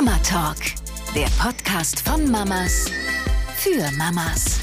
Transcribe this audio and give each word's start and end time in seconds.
Mama 0.00 0.16
Talk, 0.18 0.58
der 1.12 1.26
Podcast 1.42 2.08
von 2.08 2.30
Mamas 2.30 2.88
für 3.56 3.90
Mamas. 3.96 4.60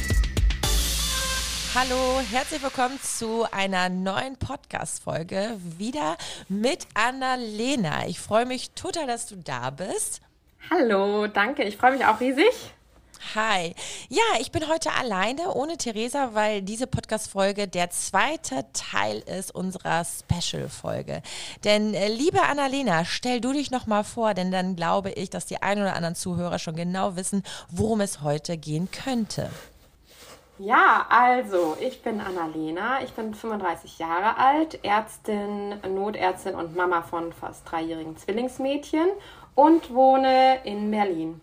Hallo, 1.76 2.22
herzlich 2.32 2.64
willkommen 2.64 2.98
zu 3.02 3.46
einer 3.52 3.90
neuen 3.90 4.38
Podcast-Folge. 4.38 5.58
Wieder 5.78 6.16
mit 6.48 6.88
Annalena. 6.94 8.08
Ich 8.08 8.22
freue 8.22 8.46
mich 8.46 8.72
total, 8.76 9.08
dass 9.08 9.26
du 9.26 9.36
da 9.36 9.72
bist. 9.72 10.22
Hallo, 10.70 11.28
danke. 11.28 11.64
Ich 11.64 11.76
freue 11.76 11.92
mich 11.92 12.06
auch 12.06 12.22
riesig. 12.22 12.74
Hi. 13.34 13.74
Ja, 14.08 14.24
ich 14.40 14.52
bin 14.52 14.70
heute 14.70 14.92
alleine 14.94 15.54
ohne 15.54 15.78
Theresa, 15.78 16.30
weil 16.34 16.62
diese 16.62 16.86
Podcast-Folge 16.86 17.68
der 17.68 17.90
zweite 17.90 18.66
Teil 18.74 19.20
ist 19.20 19.54
unserer 19.54 20.06
Special-Folge. 20.06 21.22
Denn, 21.64 21.94
äh, 21.94 22.08
liebe 22.08 22.42
Annalena, 22.44 23.04
stell 23.04 23.42
du 23.42 23.52
dich 23.52 23.72
nochmal 23.72 24.04
vor, 24.04 24.34
denn 24.36 24.52
dann 24.52 24.76
glaube 24.76 25.12
ich, 25.12 25.30
dass 25.30 25.48
die 25.48 25.62
ein 25.62 25.80
oder 25.80 25.96
anderen 25.96 26.16
Zuhörer 26.16 26.60
schon 26.60 26.76
genau 26.76 27.16
wissen, 27.16 27.44
worum 27.72 28.02
es 28.02 28.22
heute 28.22 28.58
gehen 28.58 28.90
könnte. 28.92 29.50
Ja, 30.58 31.06
also, 31.10 31.76
ich 31.82 32.02
bin 32.02 32.22
Annalena, 32.22 33.02
ich 33.04 33.12
bin 33.12 33.34
35 33.34 34.00
Jahre 34.00 34.38
alt, 34.38 34.86
Ärztin, 34.86 35.82
Notärztin 35.82 36.56
und 36.56 36.76
Mama 36.76 37.02
von 37.02 37.34
fast 37.34 37.70
dreijährigen 37.70 38.16
Zwillingsmädchen 38.16 39.08
und 39.56 39.94
wohne 39.94 40.64
in 40.64 40.92
Berlin. 40.92 41.42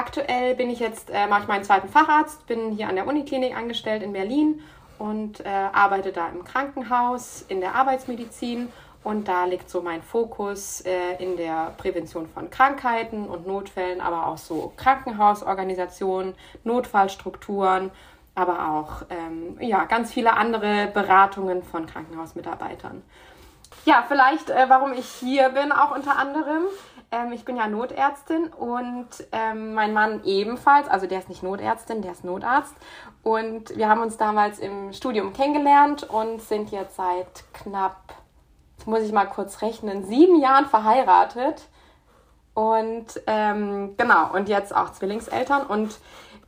Aktuell 0.00 0.54
bin 0.54 0.70
ich 0.70 0.80
jetzt, 0.80 1.10
äh, 1.10 1.26
mache 1.26 1.42
ich 1.42 1.48
meinen 1.48 1.62
zweiten 1.62 1.90
Facharzt, 1.90 2.46
bin 2.46 2.70
hier 2.70 2.88
an 2.88 2.94
der 2.94 3.06
Uniklinik 3.06 3.54
angestellt 3.54 4.02
in 4.02 4.14
Berlin 4.14 4.62
und 4.98 5.40
äh, 5.40 5.48
arbeite 5.50 6.10
da 6.10 6.28
im 6.28 6.42
Krankenhaus 6.42 7.44
in 7.48 7.60
der 7.60 7.74
Arbeitsmedizin. 7.74 8.72
Und 9.04 9.28
da 9.28 9.44
liegt 9.44 9.68
so 9.68 9.82
mein 9.82 10.02
Fokus 10.02 10.80
äh, 10.86 11.22
in 11.22 11.36
der 11.36 11.74
Prävention 11.76 12.26
von 12.30 12.48
Krankheiten 12.48 13.26
und 13.26 13.46
Notfällen, 13.46 14.00
aber 14.00 14.28
auch 14.28 14.38
so 14.38 14.72
Krankenhausorganisationen, 14.78 16.34
Notfallstrukturen, 16.64 17.90
aber 18.34 18.70
auch 18.70 19.02
ähm, 19.10 19.58
ja, 19.60 19.84
ganz 19.84 20.14
viele 20.14 20.32
andere 20.32 20.86
Beratungen 20.94 21.62
von 21.62 21.84
Krankenhausmitarbeitern. 21.84 23.02
Ja, 23.84 24.04
vielleicht, 24.08 24.48
äh, 24.48 24.64
warum 24.68 24.94
ich 24.94 25.06
hier 25.06 25.50
bin, 25.50 25.72
auch 25.72 25.94
unter 25.94 26.16
anderem. 26.16 26.64
Ähm, 27.12 27.32
ich 27.32 27.44
bin 27.44 27.56
ja 27.56 27.66
Notärztin 27.66 28.48
und 28.48 29.08
ähm, 29.32 29.74
mein 29.74 29.92
Mann 29.92 30.22
ebenfalls. 30.24 30.88
Also 30.88 31.06
der 31.06 31.18
ist 31.18 31.28
nicht 31.28 31.42
Notärztin, 31.42 32.02
der 32.02 32.12
ist 32.12 32.24
Notarzt. 32.24 32.74
Und 33.22 33.76
wir 33.76 33.88
haben 33.88 34.00
uns 34.00 34.16
damals 34.16 34.58
im 34.58 34.92
Studium 34.92 35.32
kennengelernt 35.32 36.04
und 36.04 36.40
sind 36.40 36.70
jetzt 36.70 36.96
seit 36.96 37.44
knapp, 37.52 38.14
jetzt 38.76 38.86
muss 38.86 39.00
ich 39.00 39.12
mal 39.12 39.26
kurz 39.26 39.60
rechnen, 39.60 40.04
sieben 40.04 40.40
Jahren 40.40 40.66
verheiratet. 40.66 41.68
Und 42.54 43.06
ähm, 43.26 43.96
genau, 43.96 44.32
und 44.32 44.48
jetzt 44.48 44.74
auch 44.74 44.92
Zwillingseltern. 44.92 45.66
Und 45.66 45.98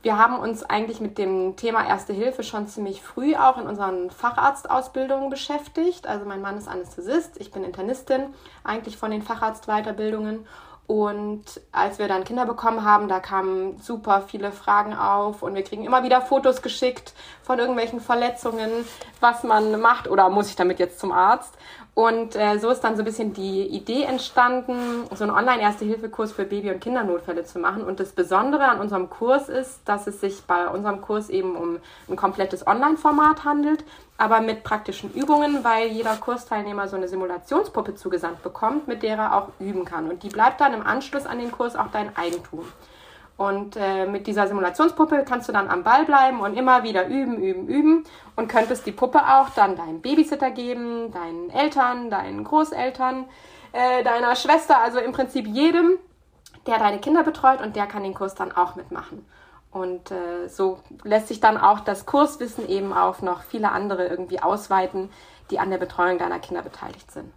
wir 0.03 0.17
haben 0.17 0.37
uns 0.37 0.63
eigentlich 0.63 0.99
mit 0.99 1.17
dem 1.17 1.55
Thema 1.55 1.87
Erste 1.87 2.11
Hilfe 2.11 2.43
schon 2.43 2.67
ziemlich 2.67 3.01
früh 3.01 3.35
auch 3.35 3.57
in 3.57 3.67
unseren 3.67 4.11
Facharztausbildungen 4.11 5.29
beschäftigt. 5.29 6.07
Also 6.07 6.25
mein 6.25 6.41
Mann 6.41 6.57
ist 6.57 6.67
Anästhesist, 6.67 7.39
ich 7.39 7.51
bin 7.51 7.63
Internistin, 7.63 8.33
eigentlich 8.65 8.97
von 8.97 9.11
den 9.11 9.21
Facharztweiterbildungen. 9.21 10.45
Und 10.85 11.61
als 11.71 11.97
wir 11.97 12.09
dann 12.09 12.25
Kinder 12.25 12.45
bekommen 12.45 12.83
haben, 12.83 13.07
da 13.07 13.21
kamen 13.21 13.79
super 13.79 14.23
viele 14.27 14.51
Fragen 14.51 14.93
auf 14.93 15.41
und 15.41 15.55
wir 15.55 15.63
kriegen 15.63 15.85
immer 15.85 16.03
wieder 16.03 16.19
Fotos 16.19 16.61
geschickt 16.61 17.13
von 17.41 17.57
irgendwelchen 17.57 18.01
Verletzungen, 18.01 18.69
was 19.21 19.43
man 19.43 19.79
macht 19.79 20.09
oder 20.09 20.29
muss 20.29 20.49
ich 20.49 20.57
damit 20.57 20.79
jetzt 20.79 20.99
zum 20.99 21.13
Arzt. 21.13 21.57
Und 21.95 22.35
äh, 22.35 22.57
so 22.57 22.71
ist 22.71 22.83
dann 22.83 22.95
so 22.95 23.03
ein 23.03 23.05
bisschen 23.05 23.33
die 23.33 23.67
Idee 23.67 24.03
entstanden, 24.03 25.03
so 25.13 25.23
einen 25.23 25.33
Online-Erste-Hilfe-Kurs 25.33 26.31
für 26.31 26.43
Baby- 26.43 26.71
und 26.71 26.79
Kindernotfälle 26.79 27.43
zu 27.43 27.59
machen. 27.59 27.83
Und 27.83 27.99
das 27.99 28.13
Besondere 28.13 28.63
an 28.65 28.79
unserem 28.79 29.11
Kurs 29.11 29.47
ist, 29.47 29.81
dass 29.85 30.07
es 30.07 30.19
sich 30.19 30.41
bei 30.47 30.67
unserem 30.67 31.01
Kurs 31.01 31.29
eben 31.29 31.55
um 31.55 31.77
ein 32.09 32.15
komplettes 32.15 32.65
Online-Format 32.65 33.45
handelt, 33.45 33.83
aber 34.17 34.41
mit 34.41 34.63
praktischen 34.63 35.13
Übungen, 35.13 35.63
weil 35.63 35.89
jeder 35.89 36.15
Kursteilnehmer 36.15 36.87
so 36.87 36.95
eine 36.95 37.07
Simulationspuppe 37.07 37.93
zugesandt 37.93 38.41
bekommt, 38.41 38.87
mit 38.87 39.03
der 39.03 39.17
er 39.17 39.35
auch 39.35 39.49
üben 39.59 39.85
kann. 39.85 40.09
Und 40.09 40.23
die 40.23 40.29
bleibt 40.29 40.61
dann 40.61 40.73
im 40.73 40.85
Anschluss 40.85 41.27
an 41.27 41.37
den 41.37 41.51
Kurs 41.51 41.75
auch 41.75 41.91
dein 41.91 42.17
Eigentum. 42.17 42.65
Und 43.35 43.75
äh, 43.75 44.05
mit 44.05 44.27
dieser 44.27 44.47
Simulationspuppe 44.47 45.25
kannst 45.27 45.49
du 45.49 45.53
dann 45.53 45.67
am 45.67 45.83
Ball 45.83 46.05
bleiben 46.05 46.39
und 46.41 46.55
immer 46.55 46.83
wieder 46.83 47.07
üben, 47.07 47.37
üben, 47.37 47.67
üben 47.67 48.03
und 48.35 48.47
könntest 48.47 48.85
die 48.85 48.91
Puppe 48.91 49.19
auch 49.19 49.49
dann 49.49 49.75
deinem 49.75 50.01
Babysitter 50.01 50.51
geben, 50.51 51.11
deinen 51.11 51.49
Eltern, 51.49 52.11
deinen 52.11 52.43
Großeltern, 52.43 53.25
äh, 53.71 54.03
deiner 54.03 54.35
Schwester, 54.35 54.79
also 54.79 54.99
im 54.99 55.13
Prinzip 55.13 55.47
jedem, 55.47 55.97
der 56.67 56.77
deine 56.77 56.99
Kinder 56.99 57.23
betreut 57.23 57.61
und 57.61 57.75
der 57.75 57.87
kann 57.87 58.03
den 58.03 58.13
Kurs 58.13 58.35
dann 58.35 58.51
auch 58.51 58.75
mitmachen. 58.75 59.25
Und 59.71 60.11
äh, 60.11 60.47
so 60.47 60.79
lässt 61.03 61.27
sich 61.27 61.39
dann 61.39 61.57
auch 61.57 61.79
das 61.79 62.05
Kurswissen 62.05 62.69
eben 62.69 62.93
auf 62.93 63.23
noch 63.23 63.41
viele 63.41 63.71
andere 63.71 64.05
irgendwie 64.07 64.39
ausweiten, 64.39 65.09
die 65.49 65.57
an 65.59 65.71
der 65.71 65.79
Betreuung 65.79 66.19
deiner 66.19 66.39
Kinder 66.39 66.61
beteiligt 66.61 67.11
sind. 67.11 67.33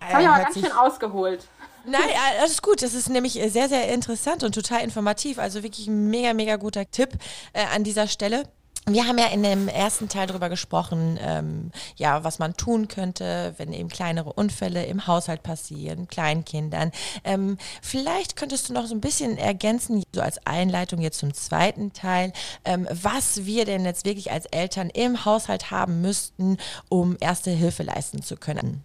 Das 0.00 0.12
habe 0.12 0.22
ich 0.22 0.28
aber 0.28 0.42
ganz 0.42 0.60
schön 0.60 0.72
ausgeholt. 0.72 1.46
Nein, 1.84 2.02
alles 2.40 2.62
gut. 2.62 2.82
Das 2.82 2.94
ist 2.94 3.08
nämlich 3.08 3.34
sehr, 3.34 3.68
sehr 3.68 3.92
interessant 3.92 4.42
und 4.42 4.54
total 4.54 4.82
informativ. 4.82 5.38
Also 5.38 5.62
wirklich 5.62 5.86
ein 5.88 6.08
mega, 6.08 6.32
mega 6.34 6.56
guter 6.56 6.90
Tipp 6.90 7.10
äh, 7.52 7.64
an 7.74 7.84
dieser 7.84 8.06
Stelle. 8.08 8.44
Wir 8.86 9.06
haben 9.06 9.16
ja 9.16 9.26
in 9.26 9.44
dem 9.44 9.68
ersten 9.68 10.08
Teil 10.08 10.26
darüber 10.26 10.48
gesprochen, 10.48 11.16
ähm, 11.22 11.70
ja, 11.94 12.24
was 12.24 12.40
man 12.40 12.54
tun 12.54 12.88
könnte, 12.88 13.54
wenn 13.56 13.72
eben 13.72 13.88
kleinere 13.88 14.32
Unfälle 14.32 14.84
im 14.86 15.06
Haushalt 15.06 15.44
passieren, 15.44 16.08
Kleinkindern. 16.08 16.90
Ähm, 17.22 17.58
vielleicht 17.80 18.34
könntest 18.34 18.68
du 18.68 18.72
noch 18.72 18.86
so 18.86 18.96
ein 18.96 19.00
bisschen 19.00 19.38
ergänzen, 19.38 20.02
so 20.12 20.20
als 20.20 20.44
Einleitung 20.48 21.00
jetzt 21.00 21.20
zum 21.20 21.32
zweiten 21.32 21.92
Teil, 21.92 22.32
ähm, 22.64 22.88
was 22.90 23.44
wir 23.44 23.66
denn 23.66 23.84
jetzt 23.84 24.04
wirklich 24.04 24.32
als 24.32 24.46
Eltern 24.46 24.90
im 24.90 25.24
Haushalt 25.24 25.70
haben 25.70 26.00
müssten, 26.00 26.56
um 26.88 27.16
erste 27.20 27.52
Hilfe 27.52 27.84
leisten 27.84 28.20
zu 28.20 28.36
können. 28.36 28.82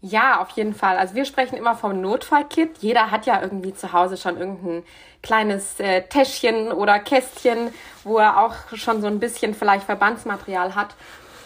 Ja, 0.00 0.40
auf 0.40 0.50
jeden 0.50 0.74
Fall. 0.74 0.96
Also 0.96 1.14
wir 1.16 1.24
sprechen 1.24 1.56
immer 1.56 1.74
vom 1.74 2.00
Notfallkit. 2.00 2.78
Jeder 2.78 3.10
hat 3.10 3.26
ja 3.26 3.42
irgendwie 3.42 3.74
zu 3.74 3.92
Hause 3.92 4.16
schon 4.16 4.36
irgendein 4.38 4.84
kleines 5.22 5.80
äh, 5.80 6.02
Täschchen 6.02 6.70
oder 6.70 7.00
Kästchen, 7.00 7.72
wo 8.04 8.18
er 8.18 8.40
auch 8.40 8.54
schon 8.76 9.00
so 9.00 9.08
ein 9.08 9.18
bisschen 9.18 9.54
vielleicht 9.54 9.84
Verbandsmaterial 9.86 10.76
hat. 10.76 10.94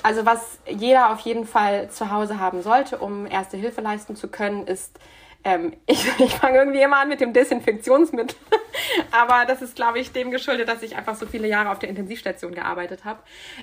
Also 0.03 0.27
was 0.27 0.59
jeder 0.69 1.13
auf 1.13 1.21
jeden 1.21 1.47
Fall 1.47 1.89
zu 1.91 2.11
Hause 2.11 2.39
haben 2.39 2.63
sollte, 2.63 2.99
um 2.99 3.25
erste 3.27 3.57
Hilfe 3.57 3.81
leisten 3.81 4.17
zu 4.17 4.29
können, 4.29 4.67
ist 4.67 4.99
ähm, 5.45 5.73
ich, 5.87 6.07
ich 6.19 6.35
fange 6.35 6.59
irgendwie 6.59 6.83
immer 6.83 6.99
an 6.99 7.09
mit 7.09 7.21
dem 7.21 7.33
Desinfektionsmittel. 7.33 8.37
Aber 9.11 9.45
das 9.47 9.63
ist, 9.63 9.77
glaube 9.77 9.99
ich, 9.99 10.13
dem 10.13 10.31
geschuldet, 10.31 10.69
dass 10.69 10.83
ich 10.83 10.97
einfach 10.97 11.15
so 11.15 11.27
viele 11.27 11.49
Jahre 11.49 11.71
auf 11.71 11.79
der 11.79 11.89
Intensivstation 11.89 12.55
gearbeitet 12.55 13.05
habe. 13.05 13.21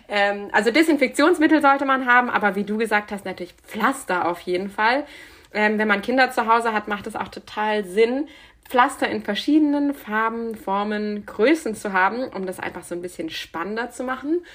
Ähm, 0.08 0.50
also 0.52 0.72
Desinfektionsmittel 0.72 1.62
sollte 1.62 1.86
man 1.86 2.06
haben, 2.06 2.30
aber 2.30 2.56
wie 2.56 2.64
du 2.64 2.78
gesagt 2.78 3.12
hast, 3.12 3.26
natürlich 3.26 3.54
Pflaster 3.54 4.28
auf 4.28 4.40
jeden 4.42 4.70
Fall. 4.70 5.06
Ähm, 5.54 5.80
wenn 5.80 5.88
man 5.88 6.02
Kinder 6.02 6.32
zu 6.32 6.46
Hause 6.48 6.74
hat, 6.74 6.88
macht 6.88 7.08
es 7.08 7.16
auch 7.16 7.30
total 7.30 7.84
Sinn, 7.84 8.28
Pflaster 8.70 9.10
in 9.10 9.24
verschiedenen 9.24 9.96
Farben, 9.96 10.54
Formen, 10.56 11.26
Größen 11.26 11.74
zu 11.74 11.92
haben, 11.92 12.26
um 12.26 12.46
das 12.46 12.60
einfach 12.60 12.84
so 12.84 12.94
ein 12.94 13.02
bisschen 13.02 13.32
spannender 13.32 13.90
zu 13.90 14.04
machen. 14.04 14.46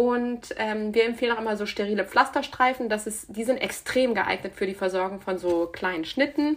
Und 0.00 0.54
ähm, 0.56 0.94
wir 0.94 1.04
empfehlen 1.04 1.32
auch 1.36 1.40
immer 1.42 1.58
so 1.58 1.66
sterile 1.66 2.06
Pflasterstreifen. 2.06 2.88
Das 2.88 3.06
ist, 3.06 3.26
die 3.28 3.44
sind 3.44 3.58
extrem 3.58 4.14
geeignet 4.14 4.54
für 4.54 4.64
die 4.64 4.72
Versorgung 4.72 5.20
von 5.20 5.36
so 5.36 5.66
kleinen 5.66 6.06
Schnitten. 6.06 6.56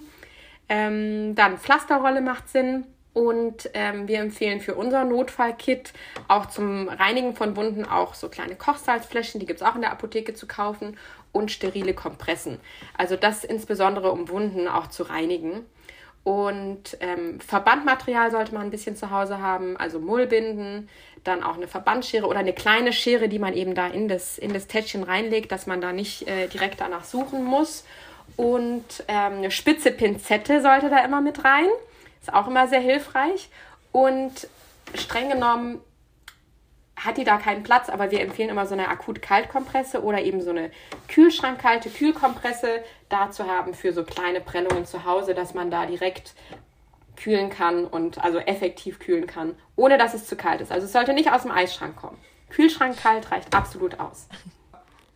Ähm, 0.70 1.36
dann 1.36 1.58
Pflasterrolle 1.58 2.22
macht 2.22 2.48
Sinn. 2.48 2.86
Und 3.12 3.70
ähm, 3.74 4.08
wir 4.08 4.22
empfehlen 4.22 4.62
für 4.62 4.76
unser 4.76 5.04
Notfallkit 5.04 5.92
auch 6.30 6.46
zum 6.46 6.88
Reinigen 6.88 7.36
von 7.36 7.58
Wunden 7.58 7.84
auch 7.84 8.14
so 8.14 8.30
kleine 8.30 8.56
Kochsalzfläschchen, 8.56 9.42
die 9.42 9.46
gibt 9.46 9.60
es 9.60 9.68
auch 9.68 9.76
in 9.76 9.82
der 9.82 9.92
Apotheke 9.92 10.34
zu 10.34 10.48
kaufen, 10.48 10.98
und 11.34 11.52
sterile 11.52 11.94
Kompressen. 11.94 12.60
Also 12.98 13.18
das 13.18 13.44
insbesondere, 13.44 14.12
um 14.12 14.30
Wunden 14.30 14.70
auch 14.70 14.88
zu 14.88 15.04
reinigen. 15.04 15.66
Und 16.24 16.98
ähm, 17.02 17.42
Verbandmaterial 17.42 18.32
sollte 18.32 18.54
man 18.54 18.64
ein 18.64 18.72
bisschen 18.72 18.96
zu 18.96 19.12
Hause 19.12 19.42
haben, 19.42 19.76
also 19.76 20.00
Mullbinden, 20.00 20.88
dann 21.24 21.44
auch 21.44 21.56
eine 21.56 21.68
Verbandschere 21.68 22.28
oder 22.28 22.40
eine 22.40 22.54
kleine 22.54 22.94
Schere, 22.94 23.30
die 23.30 23.40
man 23.40 23.54
eben 23.54 23.76
da 23.76 23.88
in 23.88 24.08
das, 24.08 24.38
in 24.38 24.54
das 24.54 24.68
Täschchen 24.68 25.04
reinlegt, 25.04 25.52
dass 25.52 25.68
man 25.68 25.82
da 25.82 25.94
nicht 25.94 26.28
äh, 26.28 26.48
direkt 26.48 26.82
danach 26.82 27.04
suchen 27.04 27.44
muss. 27.44 27.86
Und 28.36 29.04
ähm, 29.08 29.38
eine 29.38 29.52
spitze 29.52 29.92
Pinzette 29.92 30.62
sollte 30.62 30.90
da 30.90 31.04
immer 31.04 31.22
mit 31.22 31.44
rein. 31.44 31.68
Ist 32.22 32.34
auch 32.34 32.48
immer 32.48 32.68
sehr 32.68 32.80
hilfreich. 32.80 33.50
Und 33.92 34.48
streng 34.96 35.30
genommen 35.30 35.82
hat 36.96 37.18
die 37.18 37.24
da 37.24 37.38
keinen 37.38 37.64
Platz, 37.64 37.90
aber 37.90 38.12
wir 38.12 38.22
empfehlen 38.22 38.50
immer 38.50 38.66
so 38.66 38.74
eine 38.74 38.88
akut-kaltkompresse 38.88 40.04
oder 40.04 40.22
eben 40.22 40.42
so 40.42 40.52
eine 40.52 40.72
kühlschrankkalte 41.08 41.90
Kühlkompresse 41.90 42.84
da 43.10 43.32
zu 43.32 43.48
haben 43.48 43.74
für 43.74 43.94
so 43.94 44.04
kleine 44.04 44.42
Prellungen 44.42 44.86
zu 44.86 45.04
Hause, 45.06 45.34
dass 45.34 45.54
man 45.54 45.72
da 45.72 45.86
direkt 45.86 46.34
kühlen 47.24 47.50
kann 47.50 47.86
und 47.86 48.22
also 48.22 48.40
effektiv 48.40 49.00
kühlen 49.00 49.28
kann, 49.28 49.56
ohne 49.78 49.98
dass 49.98 50.14
es 50.14 50.28
zu 50.28 50.36
kalt 50.36 50.60
ist. 50.60 50.72
Also 50.72 50.86
es 50.86 50.92
sollte 50.92 51.14
nicht 51.14 51.32
aus 51.32 51.44
dem 51.44 51.52
Eisschrank 51.52 51.96
kommen. 51.96 52.18
Kühlschrank 52.50 52.98
kalt 52.98 53.32
reicht 53.32 53.56
absolut 53.56 54.00
aus. 54.00 54.28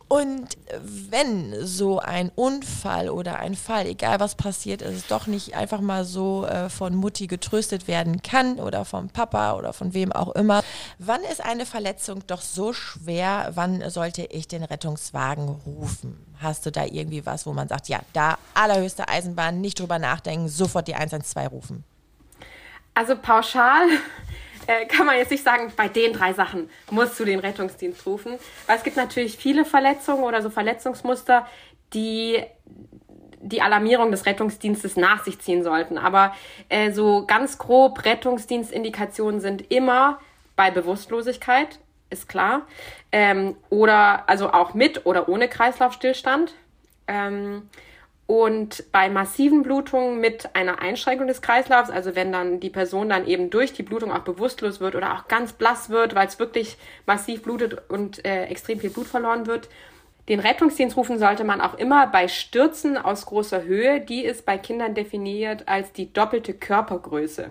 Und 0.08 0.56
wenn 0.80 1.54
so 1.66 1.98
ein 1.98 2.32
Unfall 2.34 3.10
oder 3.10 3.38
ein 3.38 3.54
Fall, 3.54 3.84
egal 3.84 4.20
was 4.20 4.36
passiert 4.36 4.80
ist, 4.80 5.10
doch 5.10 5.26
nicht 5.26 5.54
einfach 5.54 5.82
mal 5.82 6.06
so 6.06 6.46
äh, 6.46 6.70
von 6.70 6.94
Mutti 6.94 7.26
getröstet 7.26 7.86
werden 7.88 8.22
kann 8.22 8.58
oder 8.58 8.86
vom 8.86 9.10
Papa 9.10 9.52
oder 9.52 9.74
von 9.74 9.92
wem 9.92 10.10
auch 10.10 10.34
immer, 10.34 10.62
wann 10.98 11.20
ist 11.30 11.44
eine 11.44 11.66
Verletzung 11.66 12.26
doch 12.26 12.40
so 12.40 12.72
schwer, 12.72 13.50
wann 13.54 13.90
sollte 13.90 14.22
ich 14.22 14.48
den 14.48 14.64
Rettungswagen 14.64 15.46
rufen? 15.66 16.18
Hast 16.40 16.64
du 16.64 16.72
da 16.72 16.86
irgendwie 16.86 17.26
was, 17.26 17.44
wo 17.44 17.52
man 17.52 17.68
sagt, 17.68 17.88
ja, 17.88 18.00
da 18.14 18.38
allerhöchste 18.54 19.08
Eisenbahn, 19.08 19.60
nicht 19.60 19.78
drüber 19.78 19.98
nachdenken, 19.98 20.48
sofort 20.48 20.88
die 20.88 20.94
112 20.94 21.52
rufen? 21.52 21.84
Also 22.98 23.14
pauschal 23.14 23.86
äh, 24.66 24.84
kann 24.86 25.06
man 25.06 25.16
jetzt 25.16 25.30
nicht 25.30 25.44
sagen, 25.44 25.72
bei 25.76 25.86
den 25.86 26.12
drei 26.12 26.32
Sachen 26.32 26.68
musst 26.90 27.18
du 27.20 27.24
den 27.24 27.38
Rettungsdienst 27.38 28.04
rufen. 28.04 28.40
Weil 28.66 28.76
es 28.76 28.82
gibt 28.82 28.96
natürlich 28.96 29.36
viele 29.36 29.64
Verletzungen 29.64 30.24
oder 30.24 30.42
so 30.42 30.50
Verletzungsmuster, 30.50 31.46
die 31.94 32.42
die 33.40 33.62
Alarmierung 33.62 34.10
des 34.10 34.26
Rettungsdienstes 34.26 34.96
nach 34.96 35.22
sich 35.24 35.38
ziehen 35.38 35.62
sollten. 35.62 35.96
Aber 35.96 36.34
äh, 36.70 36.90
so 36.90 37.24
ganz 37.24 37.56
grob 37.56 38.04
Rettungsdienstindikationen 38.04 39.40
sind 39.40 39.70
immer 39.70 40.18
bei 40.56 40.72
Bewusstlosigkeit, 40.72 41.78
ist 42.10 42.28
klar. 42.28 42.66
Ähm, 43.12 43.54
oder 43.70 44.28
also 44.28 44.50
auch 44.50 44.74
mit 44.74 45.06
oder 45.06 45.28
ohne 45.28 45.46
Kreislaufstillstand. 45.46 46.52
Ähm, 47.06 47.70
und 48.28 48.84
bei 48.92 49.08
massiven 49.08 49.62
Blutungen 49.62 50.20
mit 50.20 50.54
einer 50.54 50.82
Einschränkung 50.82 51.26
des 51.26 51.40
Kreislaufs, 51.40 51.88
also 51.88 52.14
wenn 52.14 52.30
dann 52.30 52.60
die 52.60 52.68
Person 52.68 53.08
dann 53.08 53.26
eben 53.26 53.48
durch 53.48 53.72
die 53.72 53.82
Blutung 53.82 54.12
auch 54.12 54.18
bewusstlos 54.20 54.80
wird 54.80 54.94
oder 54.94 55.14
auch 55.14 55.28
ganz 55.28 55.54
blass 55.54 55.88
wird, 55.88 56.14
weil 56.14 56.28
es 56.28 56.38
wirklich 56.38 56.76
massiv 57.06 57.42
blutet 57.42 57.78
und 57.88 58.22
äh, 58.26 58.44
extrem 58.44 58.80
viel 58.80 58.90
Blut 58.90 59.06
verloren 59.06 59.46
wird, 59.46 59.70
den 60.28 60.40
Rettungsdienst 60.40 60.94
rufen 60.98 61.18
sollte 61.18 61.42
man 61.42 61.62
auch 61.62 61.72
immer 61.78 62.06
bei 62.06 62.28
Stürzen 62.28 62.98
aus 62.98 63.24
großer 63.24 63.62
Höhe. 63.62 64.02
Die 64.02 64.26
ist 64.26 64.44
bei 64.44 64.58
Kindern 64.58 64.94
definiert 64.94 65.66
als 65.66 65.92
die 65.92 66.12
doppelte 66.12 66.52
Körpergröße. 66.52 67.50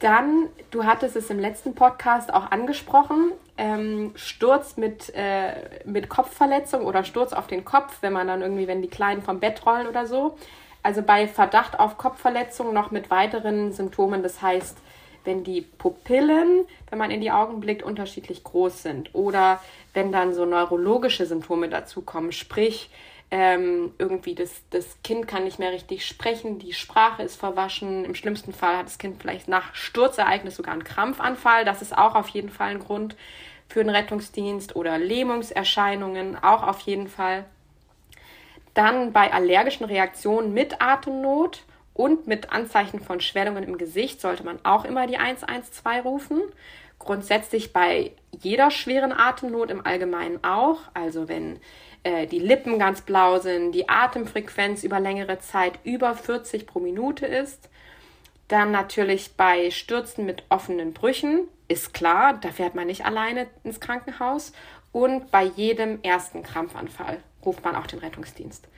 Dann, 0.00 0.48
du 0.72 0.84
hattest 0.84 1.14
es 1.14 1.30
im 1.30 1.38
letzten 1.38 1.76
Podcast 1.76 2.34
auch 2.34 2.50
angesprochen, 2.50 3.30
ähm, 3.58 4.12
Sturz 4.16 4.76
mit, 4.76 5.12
äh, 5.14 5.80
mit 5.84 6.08
Kopfverletzung 6.08 6.84
oder 6.84 7.04
Sturz 7.04 7.32
auf 7.32 7.46
den 7.46 7.64
Kopf, 7.64 7.98
wenn 8.00 8.12
man 8.12 8.26
dann 8.26 8.42
irgendwie, 8.42 8.66
wenn 8.68 8.82
die 8.82 8.88
Kleinen 8.88 9.22
vom 9.22 9.40
Bett 9.40 9.64
rollen 9.64 9.86
oder 9.86 10.06
so. 10.06 10.36
Also 10.82 11.02
bei 11.02 11.26
Verdacht 11.26 11.80
auf 11.80 11.98
Kopfverletzung 11.98 12.72
noch 12.72 12.90
mit 12.90 13.10
weiteren 13.10 13.72
Symptomen, 13.72 14.22
das 14.22 14.40
heißt, 14.40 14.78
wenn 15.24 15.42
die 15.42 15.62
Pupillen, 15.62 16.66
wenn 16.88 16.98
man 16.98 17.10
in 17.10 17.20
die 17.20 17.32
Augen 17.32 17.60
blickt, 17.60 17.82
unterschiedlich 17.82 18.44
groß 18.44 18.84
sind. 18.84 19.14
Oder 19.14 19.60
wenn 19.92 20.12
dann 20.12 20.32
so 20.32 20.44
neurologische 20.44 21.26
Symptome 21.26 21.68
dazukommen, 21.68 22.30
sprich 22.30 22.90
ähm, 23.30 23.92
irgendwie 23.98 24.34
das, 24.34 24.62
das 24.70 24.98
Kind 25.02 25.26
kann 25.26 25.44
nicht 25.44 25.58
mehr 25.58 25.72
richtig 25.72 26.06
sprechen, 26.06 26.58
die 26.58 26.72
Sprache 26.72 27.22
ist 27.22 27.36
verwaschen. 27.36 28.04
Im 28.04 28.14
schlimmsten 28.14 28.52
Fall 28.52 28.76
hat 28.76 28.86
das 28.86 28.98
Kind 28.98 29.20
vielleicht 29.20 29.48
nach 29.48 29.74
Sturzereignis 29.74 30.56
sogar 30.56 30.72
einen 30.72 30.84
Krampfanfall. 30.84 31.64
Das 31.64 31.82
ist 31.82 31.96
auch 31.96 32.14
auf 32.14 32.28
jeden 32.28 32.50
Fall 32.50 32.70
ein 32.70 32.78
Grund 32.78 33.16
für 33.68 33.82
den 33.82 33.90
Rettungsdienst 33.90 34.76
oder 34.76 34.98
Lähmungserscheinungen 34.98 36.36
auch 36.42 36.62
auf 36.62 36.80
jeden 36.80 37.08
Fall. 37.08 37.44
Dann 38.74 39.12
bei 39.12 39.32
allergischen 39.32 39.86
Reaktionen 39.86 40.52
mit 40.52 40.80
Atemnot 40.80 41.64
und 41.94 42.26
mit 42.26 42.52
Anzeichen 42.52 43.00
von 43.00 43.20
Schwellungen 43.20 43.64
im 43.64 43.78
Gesicht 43.78 44.20
sollte 44.20 44.44
man 44.44 44.58
auch 44.64 44.84
immer 44.84 45.06
die 45.06 45.16
112 45.16 46.04
rufen. 46.04 46.42
Grundsätzlich 46.98 47.72
bei 47.72 48.12
jeder 48.40 48.70
schweren 48.70 49.12
Atemnot 49.12 49.70
im 49.70 49.84
Allgemeinen 49.84 50.44
auch. 50.44 50.78
Also 50.94 51.28
wenn 51.28 51.58
äh, 52.06 52.28
die 52.28 52.38
Lippen 52.38 52.78
ganz 52.78 53.00
blau 53.00 53.40
sind, 53.40 53.72
die 53.72 53.88
Atemfrequenz 53.88 54.84
über 54.84 55.00
längere 55.00 55.40
Zeit 55.40 55.72
über 55.82 56.14
40 56.14 56.64
pro 56.64 56.78
Minute 56.78 57.26
ist. 57.26 57.68
Dann 58.46 58.70
natürlich 58.70 59.34
bei 59.36 59.72
Stürzen 59.72 60.24
mit 60.24 60.44
offenen 60.48 60.92
Brüchen, 60.92 61.48
ist 61.66 61.92
klar, 61.92 62.38
da 62.40 62.50
fährt 62.50 62.76
man 62.76 62.86
nicht 62.86 63.04
alleine 63.04 63.48
ins 63.64 63.80
Krankenhaus. 63.80 64.52
Und 64.92 65.32
bei 65.32 65.42
jedem 65.42 66.00
ersten 66.02 66.44
Krampfanfall 66.44 67.18
ruft 67.44 67.64
man 67.64 67.74
auch 67.74 67.88
den 67.88 67.98
Rettungsdienst. 67.98 68.68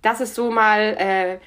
Das 0.00 0.22
ist 0.22 0.34
so 0.34 0.50
mal 0.50 0.96
äh, 0.98 1.38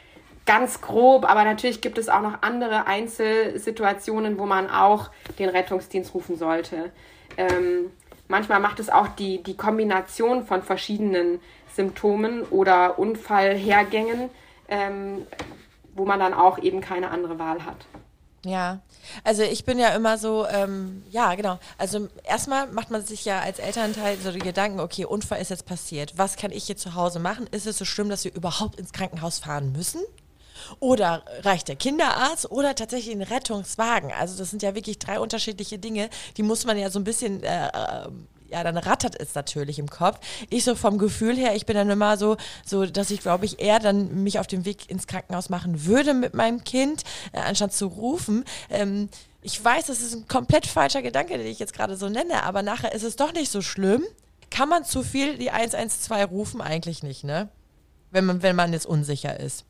ganz 0.46 0.80
grob, 0.80 1.28
aber 1.28 1.44
natürlich 1.44 1.82
gibt 1.82 1.98
es 1.98 2.08
auch 2.08 2.22
noch 2.22 2.44
andere 2.44 2.86
Einzelsituationen, 2.86 4.38
wo 4.38 4.46
man 4.46 4.70
auch 4.70 5.10
den 5.40 5.50
Rettungsdienst 5.50 6.14
rufen 6.14 6.38
sollte. 6.38 6.92
Ähm, 7.36 7.92
Manchmal 8.31 8.62
macht 8.62 8.80
es 8.80 8.89
auch 8.89 9.10
die, 9.10 9.44
die 9.44 9.57
Kombination 9.57 10.45
von 10.45 10.63
verschiedenen 10.63 11.42
Symptomen 11.75 12.44
oder 12.44 12.98
Unfallhergängen, 12.98 14.30
ähm, 14.69 15.28
wo 15.94 16.06
man 16.06 16.18
dann 16.18 16.33
auch 16.33 16.57
eben 16.57 16.80
keine 16.80 17.12
andere 17.12 17.39
Wahl 17.39 17.66
hat. 17.66 17.75
Ja, 18.45 18.80
also 19.25 19.44
ich 19.44 19.66
bin 19.66 19.78
ja 19.78 19.89
immer 19.89 20.18
so, 20.18 20.48
ähm, 20.48 21.04
ja, 21.10 21.36
genau. 21.36 21.60
Also 21.78 22.07
erstmal 22.24 22.68
macht 22.68 22.89
man 22.89 23.04
sich 23.04 23.25
ja 23.25 23.42
als 23.42 23.60
Elternteil 23.60 24.18
so 24.18 24.31
die 24.31 24.39
Gedanken, 24.39 24.80
okay, 24.80 25.04
Unfall 25.04 25.42
ist 25.42 25.50
jetzt 25.50 25.66
passiert. 25.66 26.13
Was 26.16 26.38
kann 26.38 26.54
ich 26.54 26.63
hier 26.63 26.78
zu 26.78 26.95
Hause 26.95 27.19
machen? 27.19 27.48
Ist 27.51 27.68
es 27.68 27.78
so 27.78 27.83
schlimm, 27.83 28.07
dass 28.07 28.24
wir 28.24 28.33
überhaupt 28.33 28.80
ins 28.80 28.94
Krankenhaus 28.94 29.39
fahren 29.39 29.74
müssen? 29.74 30.00
Oder 30.80 31.24
reicht 31.42 31.68
der 31.68 31.75
Kinderarzt 31.75 32.50
oder 32.52 32.75
tatsächlich 32.75 33.16
ein 33.16 33.22
Rettungswagen? 33.22 34.12
Also 34.12 34.38
das 34.38 34.50
sind 34.50 34.62
ja 34.62 34.75
wirklich 34.75 35.00
drei 35.00 35.19
unterschiedliche 35.19 35.80
Dinge, 35.80 36.10
die 36.38 36.44
muss 36.44 36.66
man 36.66 36.78
ja 36.78 36.90
so 36.90 37.00
ein 37.00 37.04
bisschen 37.04 37.44
äh, 37.44 37.68
äh, 37.68 38.10
ja, 38.52 38.63
dann 38.63 38.78
rattert 38.78 39.19
es 39.19 39.34
natürlich 39.34 39.80
im 39.80 39.90
Kopf. 39.90 40.19
Ich 40.50 40.63
so 40.66 40.75
vom 40.75 40.98
Gefühl 40.98 41.38
her, 41.38 41.56
ich 41.56 41.66
bin 41.66 41.75
dann 41.75 41.90
immer 41.90 42.18
so, 42.18 42.36
so, 42.66 42.86
dass 42.86 43.10
ich 43.10 43.22
glaube 43.22 43.46
ich 43.46 43.60
eher 43.60 43.80
dann 43.80 44.24
mich 44.24 44.40
auf 44.40 44.48
den 44.48 44.66
Weg 44.66 44.90
ins 44.90 45.08
Krankenhaus 45.08 45.50
machen 45.50 45.86
würde 45.86 46.13
mit 46.13 46.34
meinem 46.34 46.64
Kind, 46.64 47.04
äh, 47.31 47.40
anstatt 47.40 47.74
zu 47.74 47.88
rufen. 47.88 48.44
Ähm, 48.69 49.10
ich 49.42 49.64
weiß, 49.64 49.88
das 49.88 50.02
ist 50.02 50.14
ein 50.14 50.28
komplett 50.28 50.68
falscher 50.68 51.02
Gedanke, 51.02 51.38
den 51.38 51.48
ich 51.48 51.60
jetzt 51.60 51.74
gerade 51.74 51.96
so 51.98 52.10
nenne, 52.10 52.44
aber 52.44 52.62
nachher 52.62 52.94
ist 52.94 53.04
es 53.04 53.16
doch 53.16 53.34
nicht 53.34 53.52
so 53.52 53.62
schlimm. 53.62 54.04
Kann 54.52 54.68
man 54.68 54.84
zu 54.84 55.02
viel 55.02 55.38
die 55.38 55.50
112 55.50 56.30
rufen? 56.30 56.62
Eigentlich 56.62 57.04
nicht, 57.04 57.24
ne? 57.24 57.48
Wenn 58.12 58.25
man, 58.25 58.44
wenn 58.44 58.57
man 58.57 58.74
jetzt 58.74 58.86
unsicher 58.86 59.40
ist. 59.40 59.64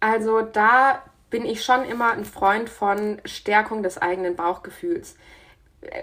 Also 0.00 0.42
da 0.42 1.02
bin 1.30 1.44
ich 1.44 1.64
schon 1.64 1.84
immer 1.84 2.12
ein 2.12 2.24
Freund 2.24 2.70
von 2.70 3.20
Stärkung 3.24 3.82
des 3.82 3.98
eigenen 3.98 4.36
Bauchgefühls. 4.36 5.16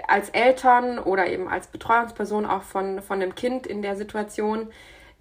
Als 0.07 0.29
Eltern 0.29 0.99
oder 0.99 1.27
eben 1.27 1.47
als 1.47 1.67
Betreuungsperson 1.67 2.45
auch 2.45 2.63
von, 2.63 3.01
von 3.01 3.21
einem 3.21 3.35
Kind 3.35 3.67
in 3.67 3.81
der 3.81 3.95
Situation, 3.95 4.71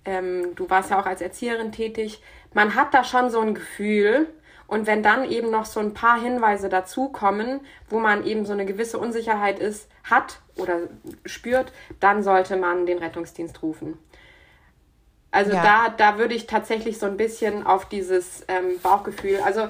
ähm, 0.04 0.54
du 0.54 0.68
warst 0.70 0.90
ja 0.90 1.00
auch 1.00 1.06
als 1.06 1.20
Erzieherin 1.20 1.72
tätig, 1.72 2.22
man 2.52 2.74
hat 2.74 2.94
da 2.94 3.04
schon 3.04 3.30
so 3.30 3.40
ein 3.40 3.54
Gefühl, 3.54 4.28
und 4.66 4.86
wenn 4.86 5.02
dann 5.02 5.30
eben 5.30 5.50
noch 5.50 5.66
so 5.66 5.80
ein 5.80 5.94
paar 5.94 6.20
Hinweise 6.20 6.68
dazukommen, 6.68 7.60
wo 7.88 7.98
man 7.98 8.24
eben 8.24 8.46
so 8.46 8.52
eine 8.52 8.64
gewisse 8.64 8.98
Unsicherheit 8.98 9.58
ist, 9.58 9.88
hat 10.04 10.40
oder 10.56 10.80
spürt, 11.24 11.72
dann 12.00 12.22
sollte 12.22 12.56
man 12.56 12.86
den 12.86 12.98
Rettungsdienst 12.98 13.62
rufen. 13.62 13.98
Also 15.34 15.52
ja. 15.52 15.62
da, 15.62 15.88
da 15.88 16.18
würde 16.18 16.34
ich 16.34 16.46
tatsächlich 16.46 16.98
so 16.98 17.06
ein 17.06 17.16
bisschen 17.16 17.66
auf 17.66 17.86
dieses 17.86 18.44
ähm, 18.46 18.78
Bauchgefühl, 18.80 19.40
also 19.44 19.68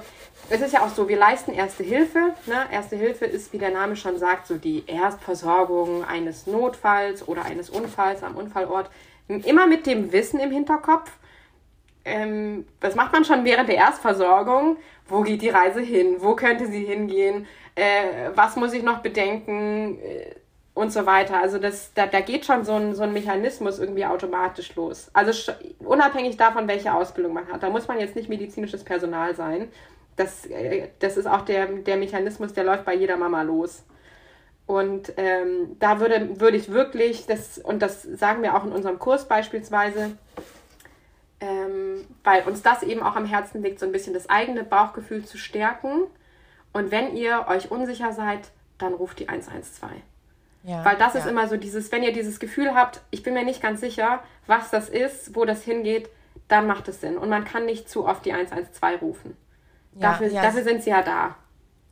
es 0.50 0.61
ist 0.61 0.75
ja 0.75 0.83
auch 0.83 0.90
so, 0.90 1.09
wir 1.09 1.16
leisten 1.16 1.52
Erste 1.52 1.83
Hilfe. 1.83 2.35
Ne? 2.44 2.66
Erste 2.71 2.97
Hilfe 2.97 3.25
ist, 3.25 3.50
wie 3.54 3.59
der 3.59 3.71
Name 3.71 3.97
schon 3.97 4.18
sagt, 4.18 4.47
so 4.47 4.56
die 4.56 4.85
Erstversorgung 4.87 6.04
eines 6.04 6.47
Notfalls 6.47 7.26
oder 7.26 7.47
eines 7.47 7.71
Unfalls 7.71 8.23
am 8.23 8.37
Unfallort. 8.37 8.90
Immer 9.26 9.66
mit 9.66 9.87
dem 9.87 10.12
Wissen 10.12 10.38
im 10.38 10.50
Hinterkopf, 10.50 11.11
ähm, 12.04 12.66
was 12.83 12.94
macht 12.94 13.14
man 13.14 13.25
schon 13.25 13.47
während 13.47 13.71
der 13.71 13.76
Erstversorgung? 13.76 14.76
Wo 15.09 15.23
geht 15.23 15.40
die 15.40 15.49
Reise 15.49 15.80
hin? 15.80 16.16
Wo 16.18 16.37
könnte 16.37 16.66
sie 16.66 16.85
hingehen? 16.85 17.47
Äh, 17.75 18.30
was 18.35 18.56
muss 18.56 18.75
ich 18.75 18.83
noch 18.83 18.99
bedenken? 18.99 19.99
Äh, 19.99 20.35
und 20.75 20.93
so 20.93 21.07
weiter. 21.07 21.40
Also 21.40 21.59
das, 21.59 21.93
da, 21.95 22.07
da 22.07 22.21
geht 22.21 22.45
schon 22.45 22.64
so 22.64 22.73
ein, 22.73 22.95
so 22.95 23.04
ein 23.04 23.12
Mechanismus 23.12 23.78
irgendwie 23.78 24.04
automatisch 24.04 24.75
los. 24.75 25.09
Also 25.12 25.52
unabhängig 25.78 26.37
davon, 26.37 26.66
welche 26.66 26.93
Ausbildung 26.93 27.33
man 27.33 27.49
hat. 27.49 27.62
Da 27.62 27.71
muss 27.71 27.87
man 27.88 28.00
jetzt 28.00 28.16
nicht 28.16 28.28
medizinisches 28.28 28.85
Personal 28.85 29.35
sein. 29.37 29.69
Das, 30.16 30.47
äh, 30.47 30.88
das 30.99 31.16
ist 31.16 31.26
auch 31.26 31.43
der, 31.43 31.66
der 31.66 31.97
Mechanismus, 31.97 32.52
der 32.52 32.64
läuft 32.64 32.85
bei 32.85 32.95
jeder 32.95 33.16
Mama 33.16 33.43
los. 33.43 33.85
Und 34.66 35.12
ähm, 35.16 35.76
da 35.78 36.00
würde, 36.00 36.40
würde 36.40 36.57
ich 36.57 36.71
wirklich, 36.71 37.26
das, 37.26 37.59
und 37.59 37.81
das 37.81 38.02
sagen 38.02 38.43
wir 38.43 38.57
auch 38.57 38.64
in 38.64 38.73
unserem 38.73 38.99
Kurs 38.99 39.28
beispielsweise, 39.28 40.16
ähm, 41.40 42.07
weil 42.25 42.43
uns 42.45 42.62
das 42.62 42.83
eben 42.83 43.02
auch 43.02 43.14
am 43.14 43.26
Herzen 43.26 43.62
liegt, 43.62 43.78
so 43.78 43.87
ein 43.87 43.93
bisschen 43.93 44.14
das 44.14 44.31
eigene 44.31 44.64
Bauchgefühl 44.64 45.25
zu 45.25 45.38
stärken. 45.38 46.04
Und 46.73 46.90
wenn 46.90 47.14
ihr 47.14 47.47
euch 47.49 47.71
unsicher 47.71 48.12
seid, 48.12 48.50
dann 48.78 48.95
ruft 48.95 49.21
die 49.21 49.28
112. 49.28 49.90
Ja, 50.64 50.83
Weil 50.83 50.97
das 50.97 51.12
ja. 51.12 51.21
ist 51.21 51.26
immer 51.26 51.47
so 51.47 51.59
dieses, 51.59 51.92
wenn 51.92 52.02
ihr 52.02 52.12
dieses 52.12 52.40
Gefühl 52.40 52.75
habt, 52.75 53.02
ich 53.11 53.23
bin 53.23 53.35
mir 53.35 53.44
nicht 53.44 53.61
ganz 53.61 53.80
sicher, 53.80 54.23
was 54.47 54.71
das 54.71 54.88
ist, 54.88 55.37
wo 55.37 55.44
das 55.44 55.62
hingeht, 55.62 56.09
dann 56.49 56.66
macht 56.66 56.88
es 56.88 57.02
Sinn. 57.02 57.18
Und 57.18 57.28
man 57.28 57.44
kann 57.44 57.66
nicht 57.66 57.88
zu 57.88 58.06
oft 58.06 58.25
die 58.25 58.33
112 58.33 59.02
rufen. 59.02 59.37
Ja, 59.94 60.12
dafür, 60.12 60.30
dafür 60.30 60.64
sind 60.64 60.83
sie 60.83 60.90
ja 60.90 61.02
da. 61.02 61.37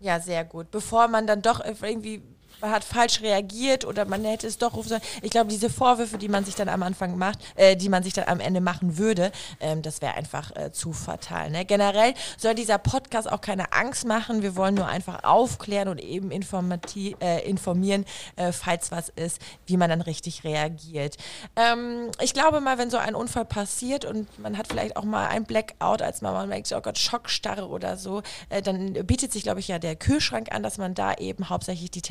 Ja, 0.00 0.18
sehr 0.18 0.44
gut. 0.44 0.70
Bevor 0.70 1.06
man 1.08 1.26
dann 1.26 1.42
doch 1.42 1.62
irgendwie 1.64 2.22
man 2.62 2.70
hat 2.70 2.84
falsch 2.84 3.20
reagiert 3.20 3.84
oder 3.84 4.04
man 4.04 4.24
hätte 4.24 4.46
es 4.46 4.56
doch 4.56 4.74
rufen 4.74 4.88
sollen. 4.88 5.02
Ich 5.20 5.30
glaube, 5.30 5.48
diese 5.48 5.68
Vorwürfe, 5.68 6.16
die 6.16 6.28
man 6.28 6.44
sich 6.44 6.54
dann 6.54 6.68
am 6.68 6.82
Anfang 6.82 7.18
macht, 7.18 7.40
äh, 7.56 7.76
die 7.76 7.88
man 7.88 8.02
sich 8.02 8.12
dann 8.12 8.28
am 8.28 8.40
Ende 8.40 8.60
machen 8.60 8.96
würde, 8.96 9.32
ähm, 9.60 9.82
das 9.82 10.00
wäre 10.00 10.14
einfach 10.14 10.54
äh, 10.56 10.72
zu 10.72 10.92
fatal. 10.92 11.50
Ne? 11.50 11.64
Generell 11.64 12.14
soll 12.38 12.54
dieser 12.54 12.78
Podcast 12.78 13.30
auch 13.30 13.40
keine 13.40 13.72
Angst 13.72 14.06
machen. 14.06 14.42
Wir 14.42 14.56
wollen 14.56 14.74
nur 14.74 14.86
einfach 14.86 15.24
aufklären 15.24 15.88
und 15.88 15.98
eben 15.98 16.30
äh, 16.30 17.48
informieren, 17.48 18.04
äh, 18.36 18.52
falls 18.52 18.90
was 18.90 19.08
ist, 19.10 19.40
wie 19.66 19.76
man 19.76 19.90
dann 19.90 20.00
richtig 20.00 20.44
reagiert. 20.44 21.16
Ähm, 21.56 22.10
ich 22.20 22.32
glaube 22.32 22.60
mal, 22.60 22.78
wenn 22.78 22.90
so 22.90 22.98
ein 22.98 23.14
Unfall 23.14 23.44
passiert 23.44 24.04
und 24.04 24.38
man 24.38 24.56
hat 24.56 24.68
vielleicht 24.68 24.96
auch 24.96 25.04
mal 25.04 25.26
ein 25.26 25.44
Blackout, 25.44 26.02
als 26.02 26.22
man 26.22 26.48
merkt, 26.48 26.72
oh 26.72 26.80
Gott, 26.80 26.98
Schockstarre 26.98 27.68
oder 27.68 27.96
so, 27.96 28.22
äh, 28.48 28.62
dann 28.62 28.92
bietet 29.06 29.32
sich, 29.32 29.42
glaube 29.42 29.60
ich, 29.60 29.68
ja 29.68 29.78
der 29.78 29.96
Kühlschrank 29.96 30.52
an, 30.52 30.62
dass 30.62 30.78
man 30.78 30.94
da 30.94 31.14
eben 31.14 31.48
hauptsächlich 31.48 31.90
die 31.90 32.02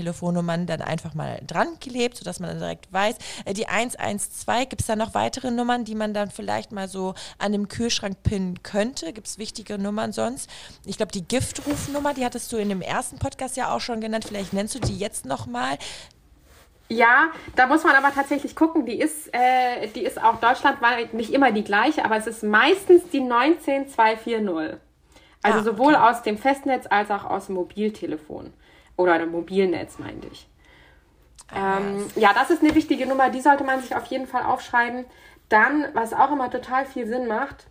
Telefonnummern 0.41 0.65
dann 0.65 0.81
einfach 0.81 1.13
mal 1.13 1.39
dran 1.45 1.79
klebt, 1.79 2.17
sodass 2.17 2.39
man 2.39 2.49
dann 2.49 2.59
direkt 2.59 2.91
weiß. 2.91 3.15
Äh, 3.45 3.53
die 3.53 3.67
112, 3.67 4.69
gibt 4.69 4.81
es 4.81 4.87
da 4.87 4.95
noch 4.95 5.13
weitere 5.13 5.51
Nummern, 5.51 5.85
die 5.85 5.95
man 5.95 6.13
dann 6.13 6.31
vielleicht 6.31 6.71
mal 6.71 6.87
so 6.87 7.13
an 7.37 7.51
dem 7.51 7.67
Kühlschrank 7.67 8.23
pinnen 8.23 8.63
könnte? 8.63 9.13
Gibt 9.13 9.27
es 9.27 9.37
wichtige 9.37 9.77
Nummern 9.77 10.11
sonst? 10.11 10.49
Ich 10.85 10.97
glaube, 10.97 11.11
die 11.11 11.27
Giftrufnummer, 11.27 12.13
die 12.13 12.25
hattest 12.25 12.51
du 12.51 12.57
in 12.57 12.69
dem 12.69 12.81
ersten 12.81 13.19
Podcast 13.19 13.57
ja 13.57 13.73
auch 13.73 13.81
schon 13.81 14.01
genannt. 14.01 14.25
Vielleicht 14.25 14.53
nennst 14.53 14.75
du 14.75 14.79
die 14.79 14.97
jetzt 14.97 15.25
nochmal. 15.25 15.77
Ja, 16.89 17.29
da 17.55 17.67
muss 17.67 17.83
man 17.83 17.95
aber 17.95 18.13
tatsächlich 18.13 18.55
gucken. 18.55 18.85
Die 18.85 18.99
ist, 18.99 19.33
äh, 19.33 19.87
die 19.95 20.01
ist 20.03 20.21
auch 20.21 20.41
deutschlandweit 20.41 21.13
nicht 21.13 21.31
immer 21.31 21.51
die 21.51 21.63
gleiche, 21.63 22.03
aber 22.03 22.17
es 22.17 22.27
ist 22.27 22.43
meistens 22.43 23.09
die 23.11 23.21
19240. 23.21 24.79
Also 25.43 25.59
ah, 25.59 25.63
sowohl 25.63 25.95
okay. 25.95 26.03
aus 26.03 26.21
dem 26.21 26.37
Festnetz 26.37 26.85
als 26.89 27.09
auch 27.09 27.23
aus 27.23 27.47
dem 27.47 27.55
Mobiltelefon. 27.55 28.53
Oder 28.97 29.25
Mobilnetz, 29.25 29.99
meinte 29.99 30.27
ich. 30.31 30.47
Ah, 31.53 31.79
ähm, 31.79 32.05
ja, 32.15 32.33
das 32.33 32.49
ist 32.49 32.63
eine 32.63 32.75
wichtige 32.75 33.05
Nummer, 33.05 33.29
die 33.29 33.41
sollte 33.41 33.63
man 33.63 33.81
sich 33.81 33.95
auf 33.95 34.05
jeden 34.05 34.27
Fall 34.27 34.43
aufschreiben. 34.43 35.05
Dann, 35.49 35.87
was 35.93 36.13
auch 36.13 36.31
immer 36.31 36.49
total 36.49 36.85
viel 36.85 37.07
Sinn 37.07 37.27
macht, 37.27 37.67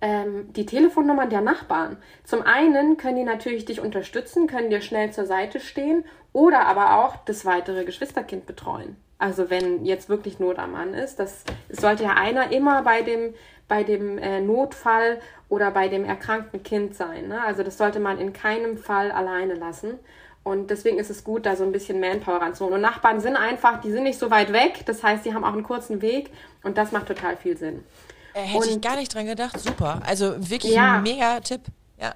ähm, 0.00 0.52
die 0.52 0.66
Telefonnummern 0.66 1.30
der 1.30 1.40
Nachbarn. 1.40 1.96
Zum 2.24 2.42
einen 2.42 2.96
können 2.96 3.16
die 3.16 3.24
natürlich 3.24 3.64
dich 3.64 3.80
unterstützen, 3.80 4.46
können 4.46 4.70
dir 4.70 4.80
schnell 4.80 5.12
zur 5.12 5.26
Seite 5.26 5.60
stehen 5.60 6.04
oder 6.32 6.66
aber 6.66 7.04
auch 7.04 7.16
das 7.24 7.44
weitere 7.44 7.84
Geschwisterkind 7.84 8.46
betreuen. 8.46 8.96
Also 9.18 9.48
wenn 9.48 9.86
jetzt 9.86 10.08
wirklich 10.08 10.38
Not 10.38 10.58
am 10.58 10.72
Mann 10.72 10.92
ist, 10.92 11.18
das, 11.18 11.44
das 11.68 11.78
sollte 11.78 12.04
ja 12.04 12.14
einer 12.14 12.52
immer 12.52 12.82
bei 12.82 13.00
dem, 13.00 13.32
bei 13.66 13.82
dem 13.82 14.18
äh, 14.18 14.40
Notfall 14.40 15.20
oder 15.48 15.70
bei 15.70 15.88
dem 15.88 16.04
erkrankten 16.04 16.62
Kind 16.62 16.94
sein. 16.94 17.28
Ne? 17.28 17.42
Also 17.42 17.62
das 17.62 17.78
sollte 17.78 17.98
man 17.98 18.18
in 18.18 18.34
keinem 18.34 18.76
Fall 18.76 19.10
alleine 19.10 19.54
lassen. 19.54 19.98
Und 20.46 20.70
deswegen 20.70 21.00
ist 21.00 21.10
es 21.10 21.24
gut, 21.24 21.44
da 21.44 21.56
so 21.56 21.64
ein 21.64 21.72
bisschen 21.72 21.98
Manpower 21.98 22.40
ranzuholen. 22.40 22.76
Und 22.76 22.80
Nachbarn 22.80 23.18
sind 23.18 23.34
einfach, 23.34 23.80
die 23.80 23.90
sind 23.90 24.04
nicht 24.04 24.16
so 24.16 24.30
weit 24.30 24.52
weg. 24.52 24.86
Das 24.86 25.02
heißt, 25.02 25.24
die 25.24 25.34
haben 25.34 25.42
auch 25.42 25.52
einen 25.52 25.64
kurzen 25.64 26.02
Weg 26.02 26.30
und 26.62 26.78
das 26.78 26.92
macht 26.92 27.08
total 27.08 27.36
viel 27.36 27.56
Sinn. 27.56 27.84
Äh, 28.32 28.42
hätte 28.42 28.58
und, 28.58 28.76
ich 28.76 28.80
gar 28.80 28.94
nicht 28.94 29.12
dran 29.12 29.26
gedacht. 29.26 29.58
Super. 29.58 30.00
Also 30.06 30.36
wirklich 30.38 30.74
ja. 30.74 30.98
ein 30.98 31.02
mega 31.02 31.40
Tipp. 31.40 31.62
Ja. 32.00 32.14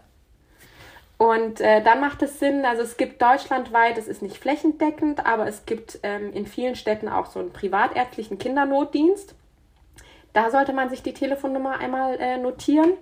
Und 1.18 1.60
äh, 1.60 1.82
dann 1.82 2.00
macht 2.00 2.22
es 2.22 2.38
Sinn, 2.38 2.64
also 2.64 2.82
es 2.82 2.96
gibt 2.96 3.20
deutschlandweit, 3.20 3.98
es 3.98 4.06
ist 4.06 4.22
nicht 4.22 4.36
flächendeckend, 4.36 5.26
aber 5.26 5.48
es 5.48 5.66
gibt 5.66 5.98
ähm, 6.04 6.32
in 6.32 6.46
vielen 6.46 6.76
Städten 6.76 7.08
auch 7.08 7.26
so 7.26 7.40
einen 7.40 7.52
privatärztlichen 7.52 8.38
Kindernotdienst. 8.38 9.34
Da 10.34 10.52
sollte 10.52 10.72
man 10.72 10.88
sich 10.88 11.02
die 11.02 11.14
Telefonnummer 11.14 11.80
einmal 11.80 12.14
äh, 12.20 12.38
notieren, 12.38 12.92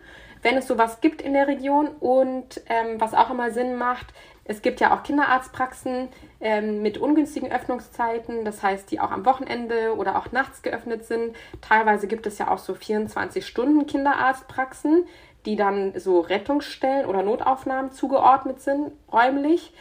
wenn 0.41 0.57
es 0.57 0.67
sowas 0.67 1.03
gibt 1.03 1.21
in 1.21 1.35
der 1.35 1.49
Region. 1.49 1.89
Und 2.01 2.63
ähm, 2.65 2.99
was 2.99 3.13
auch 3.13 3.29
immer 3.29 3.51
Sinn 3.51 3.77
macht, 3.77 4.07
es 4.49 4.63
gibt 4.63 4.81
ja 4.81 4.97
auch 4.97 5.05
Kinderarztpraxen 5.05 6.09
ähm, 6.41 6.83
mit 6.83 6.99
ungünstigen 6.99 7.53
Öffnungszeiten, 7.53 8.45
das 8.45 8.61
heißt, 8.63 8.91
die 8.91 8.99
auch 8.99 9.11
am 9.11 9.27
Wochenende 9.27 9.95
oder 9.95 10.19
auch 10.19 10.33
nachts 10.33 10.63
geöffnet 10.63 11.05
sind. 11.05 11.37
Teilweise 11.61 12.07
gibt 12.09 12.27
es 12.27 12.39
ja 12.39 12.51
auch 12.51 12.59
so 12.59 12.73
24-Stunden-Kinderarztpraxen, 12.73 15.05
die 15.45 15.57
dann 15.57 15.93
so 15.99 16.21
Rettungsstellen 16.21 17.05
oder 17.07 17.23
Notaufnahmen 17.23 17.93
zugeordnet 17.93 18.61
sind, 18.61 18.93
räumlich. 19.13 19.75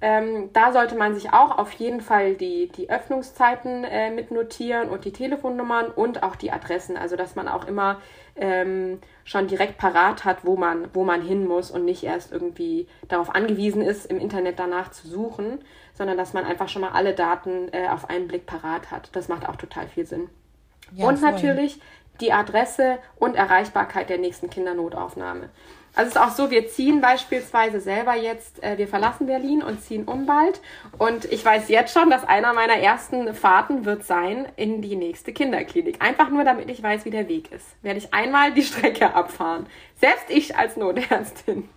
Ähm, 0.00 0.50
da 0.52 0.72
sollte 0.72 0.96
man 0.96 1.14
sich 1.14 1.32
auch 1.32 1.58
auf 1.58 1.72
jeden 1.72 2.00
Fall 2.00 2.34
die, 2.34 2.68
die 2.68 2.90
Öffnungszeiten 2.90 3.84
äh, 3.84 4.10
mitnotieren 4.10 4.90
und 4.90 5.04
die 5.04 5.12
Telefonnummern 5.12 5.86
und 5.86 6.22
auch 6.22 6.36
die 6.36 6.52
Adressen. 6.52 6.96
Also 6.96 7.16
dass 7.16 7.34
man 7.34 7.48
auch 7.48 7.66
immer 7.66 8.00
ähm, 8.36 8.98
schon 9.24 9.46
direkt 9.46 9.78
parat 9.78 10.24
hat, 10.24 10.44
wo 10.44 10.56
man, 10.56 10.88
wo 10.92 11.04
man 11.04 11.22
hin 11.22 11.46
muss 11.46 11.70
und 11.70 11.84
nicht 11.84 12.02
erst 12.02 12.32
irgendwie 12.32 12.88
darauf 13.08 13.34
angewiesen 13.34 13.82
ist, 13.82 14.06
im 14.06 14.18
Internet 14.18 14.58
danach 14.58 14.90
zu 14.90 15.08
suchen, 15.08 15.60
sondern 15.94 16.16
dass 16.16 16.32
man 16.32 16.44
einfach 16.44 16.68
schon 16.68 16.82
mal 16.82 16.90
alle 16.90 17.14
Daten 17.14 17.68
äh, 17.72 17.88
auf 17.88 18.10
einen 18.10 18.28
Blick 18.28 18.46
parat 18.46 18.90
hat. 18.90 19.10
Das 19.12 19.28
macht 19.28 19.48
auch 19.48 19.56
total 19.56 19.88
viel 19.88 20.06
Sinn. 20.06 20.28
Ja, 20.92 21.06
und 21.06 21.18
voll. 21.18 21.30
natürlich 21.30 21.80
die 22.20 22.32
Adresse 22.32 22.98
und 23.16 23.34
Erreichbarkeit 23.34 24.08
der 24.08 24.18
nächsten 24.18 24.50
Kindernotaufnahme. 24.50 25.50
Also 25.94 26.08
es 26.08 26.16
ist 26.16 26.20
auch 26.20 26.30
so, 26.30 26.50
wir 26.50 26.68
ziehen 26.68 27.00
beispielsweise 27.00 27.80
selber 27.80 28.14
jetzt, 28.16 28.62
äh, 28.62 28.76
wir 28.78 28.88
verlassen 28.88 29.26
Berlin 29.26 29.62
und 29.62 29.80
ziehen 29.80 30.04
um 30.04 30.26
bald. 30.26 30.60
Und 30.98 31.24
ich 31.26 31.44
weiß 31.44 31.68
jetzt 31.68 31.94
schon, 31.94 32.10
dass 32.10 32.24
einer 32.24 32.52
meiner 32.52 32.76
ersten 32.76 33.32
Fahrten 33.34 33.84
wird 33.84 34.04
sein 34.04 34.48
in 34.56 34.82
die 34.82 34.96
nächste 34.96 35.32
Kinderklinik. 35.32 36.02
Einfach 36.02 36.30
nur, 36.30 36.44
damit 36.44 36.68
ich 36.68 36.82
weiß, 36.82 37.04
wie 37.04 37.10
der 37.10 37.28
Weg 37.28 37.52
ist. 37.52 37.66
Werde 37.82 37.98
ich 37.98 38.12
einmal 38.12 38.52
die 38.52 38.62
Strecke 38.62 39.14
abfahren. 39.14 39.66
Selbst 40.00 40.30
ich 40.30 40.56
als 40.56 40.76
Notärztin. 40.76 41.68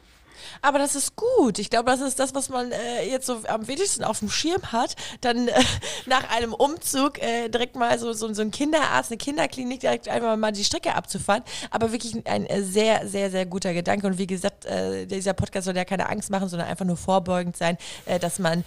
Aber 0.61 0.79
das 0.79 0.95
ist 0.95 1.15
gut. 1.15 1.59
Ich 1.59 1.69
glaube, 1.69 1.89
das 1.89 2.01
ist 2.01 2.19
das, 2.19 2.33
was 2.35 2.49
man 2.49 2.71
äh, 2.71 3.09
jetzt 3.09 3.27
so 3.27 3.41
am 3.47 3.67
wenigsten 3.67 4.03
auf 4.03 4.19
dem 4.19 4.29
Schirm 4.29 4.71
hat. 4.71 4.95
Dann 5.21 5.47
äh, 5.47 5.63
nach 6.05 6.29
einem 6.29 6.53
Umzug 6.53 7.21
äh, 7.21 7.49
direkt 7.49 7.75
mal 7.75 7.97
so, 7.99 8.13
so, 8.13 8.33
so 8.33 8.41
ein 8.41 8.51
Kinderarzt, 8.51 9.11
eine 9.11 9.17
Kinderklinik, 9.17 9.79
direkt 9.79 10.07
einfach 10.09 10.35
mal 10.37 10.51
die 10.51 10.63
Strecke 10.63 10.95
abzufahren. 10.95 11.43
Aber 11.71 11.91
wirklich 11.91 12.25
ein 12.25 12.45
äh, 12.45 12.63
sehr, 12.63 13.07
sehr, 13.07 13.31
sehr 13.31 13.45
guter 13.45 13.73
Gedanke. 13.73 14.07
Und 14.07 14.17
wie 14.17 14.27
gesagt, 14.27 14.65
äh, 14.65 15.05
dieser 15.05 15.33
Podcast 15.33 15.65
soll 15.65 15.75
ja 15.75 15.85
keine 15.85 16.09
Angst 16.09 16.29
machen, 16.29 16.49
sondern 16.49 16.67
einfach 16.67 16.85
nur 16.85 16.97
vorbeugend 16.97 17.57
sein, 17.57 17.77
äh, 18.05 18.19
dass 18.19 18.39
man 18.39 18.63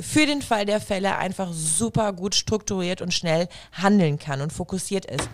für 0.00 0.26
den 0.26 0.42
Fall 0.42 0.64
der 0.66 0.80
Fälle 0.80 1.16
einfach 1.16 1.50
super 1.52 2.12
gut 2.12 2.34
strukturiert 2.34 3.02
und 3.02 3.12
schnell 3.12 3.48
handeln 3.72 4.18
kann 4.18 4.40
und 4.40 4.52
fokussiert 4.52 5.06
ist. 5.06 5.28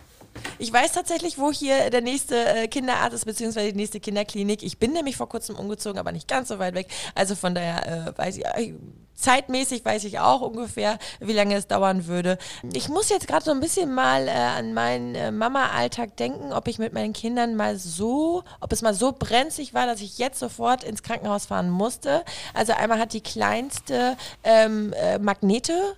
Ich 0.58 0.72
weiß 0.72 0.92
tatsächlich, 0.92 1.38
wo 1.38 1.50
hier 1.50 1.90
der 1.90 2.00
nächste 2.00 2.36
äh, 2.36 2.68
Kinderarzt 2.68 3.14
ist, 3.14 3.24
beziehungsweise 3.24 3.72
die 3.72 3.76
nächste 3.76 4.00
Kinderklinik. 4.00 4.62
Ich 4.62 4.78
bin 4.78 4.92
nämlich 4.92 5.16
vor 5.16 5.28
kurzem 5.28 5.56
umgezogen, 5.56 5.98
aber 5.98 6.12
nicht 6.12 6.28
ganz 6.28 6.48
so 6.48 6.58
weit 6.58 6.74
weg. 6.74 6.88
Also 7.14 7.34
von 7.34 7.54
daher 7.54 8.08
äh, 8.08 8.18
weiß 8.18 8.36
ich, 8.38 8.44
äh, 8.44 8.74
zeitmäßig 9.14 9.84
weiß 9.84 10.04
ich 10.04 10.18
auch 10.18 10.40
ungefähr, 10.40 10.98
wie 11.20 11.32
lange 11.32 11.56
es 11.56 11.66
dauern 11.66 12.06
würde. 12.06 12.38
Ich 12.72 12.88
muss 12.88 13.08
jetzt 13.08 13.26
gerade 13.26 13.44
so 13.44 13.50
ein 13.50 13.60
bisschen 13.60 13.94
mal 13.94 14.28
äh, 14.28 14.30
an 14.30 14.74
meinen 14.74 15.14
äh, 15.14 15.30
Mama-Alltag 15.30 16.16
denken, 16.16 16.52
ob 16.52 16.68
ich 16.68 16.78
mit 16.78 16.92
meinen 16.92 17.12
Kindern 17.12 17.56
mal 17.56 17.76
so, 17.76 18.42
ob 18.60 18.72
es 18.72 18.82
mal 18.82 18.94
so 18.94 19.12
brenzlig 19.12 19.74
war, 19.74 19.86
dass 19.86 20.00
ich 20.00 20.18
jetzt 20.18 20.38
sofort 20.38 20.84
ins 20.84 21.02
Krankenhaus 21.02 21.46
fahren 21.46 21.70
musste. 21.70 22.24
Also 22.52 22.72
einmal 22.72 22.98
hat 22.98 23.12
die 23.12 23.22
kleinste 23.22 24.16
ähm, 24.42 24.92
äh, 24.92 25.18
Magnete 25.18 25.96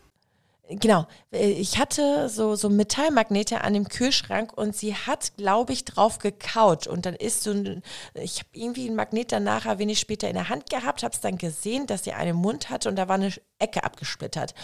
Genau, 0.68 1.06
äh, 1.32 1.50
ich 1.50 1.78
hatte 1.78 2.28
so, 2.28 2.56
so 2.56 2.68
Metallmagnete 2.68 3.60
an 3.60 3.74
dem 3.74 3.88
Kühlschrank 3.88 4.52
und 4.56 4.74
sie 4.74 4.94
hat, 4.94 5.36
glaube 5.36 5.72
ich, 5.72 5.84
drauf 5.84 6.18
gekaut. 6.18 6.88
Und 6.88 7.06
dann 7.06 7.14
ist 7.14 7.44
so 7.44 7.52
ein, 7.52 7.82
ich 8.14 8.40
habe 8.40 8.48
irgendwie 8.52 8.86
einen 8.86 8.96
Magnet 8.96 9.30
dann 9.30 9.44
nachher 9.44 9.78
wenig 9.78 10.00
später 10.00 10.28
in 10.28 10.34
der 10.34 10.48
Hand 10.48 10.68
gehabt, 10.68 11.04
habe 11.04 11.14
es 11.14 11.20
dann 11.20 11.38
gesehen, 11.38 11.86
dass 11.86 12.02
sie 12.04 12.12
einen 12.14 12.36
Mund 12.36 12.68
hatte 12.68 12.88
und 12.88 12.96
da 12.96 13.08
war 13.08 13.14
eine 13.14 13.32
Ecke 13.58 13.84
abgesplittert. 13.84 14.54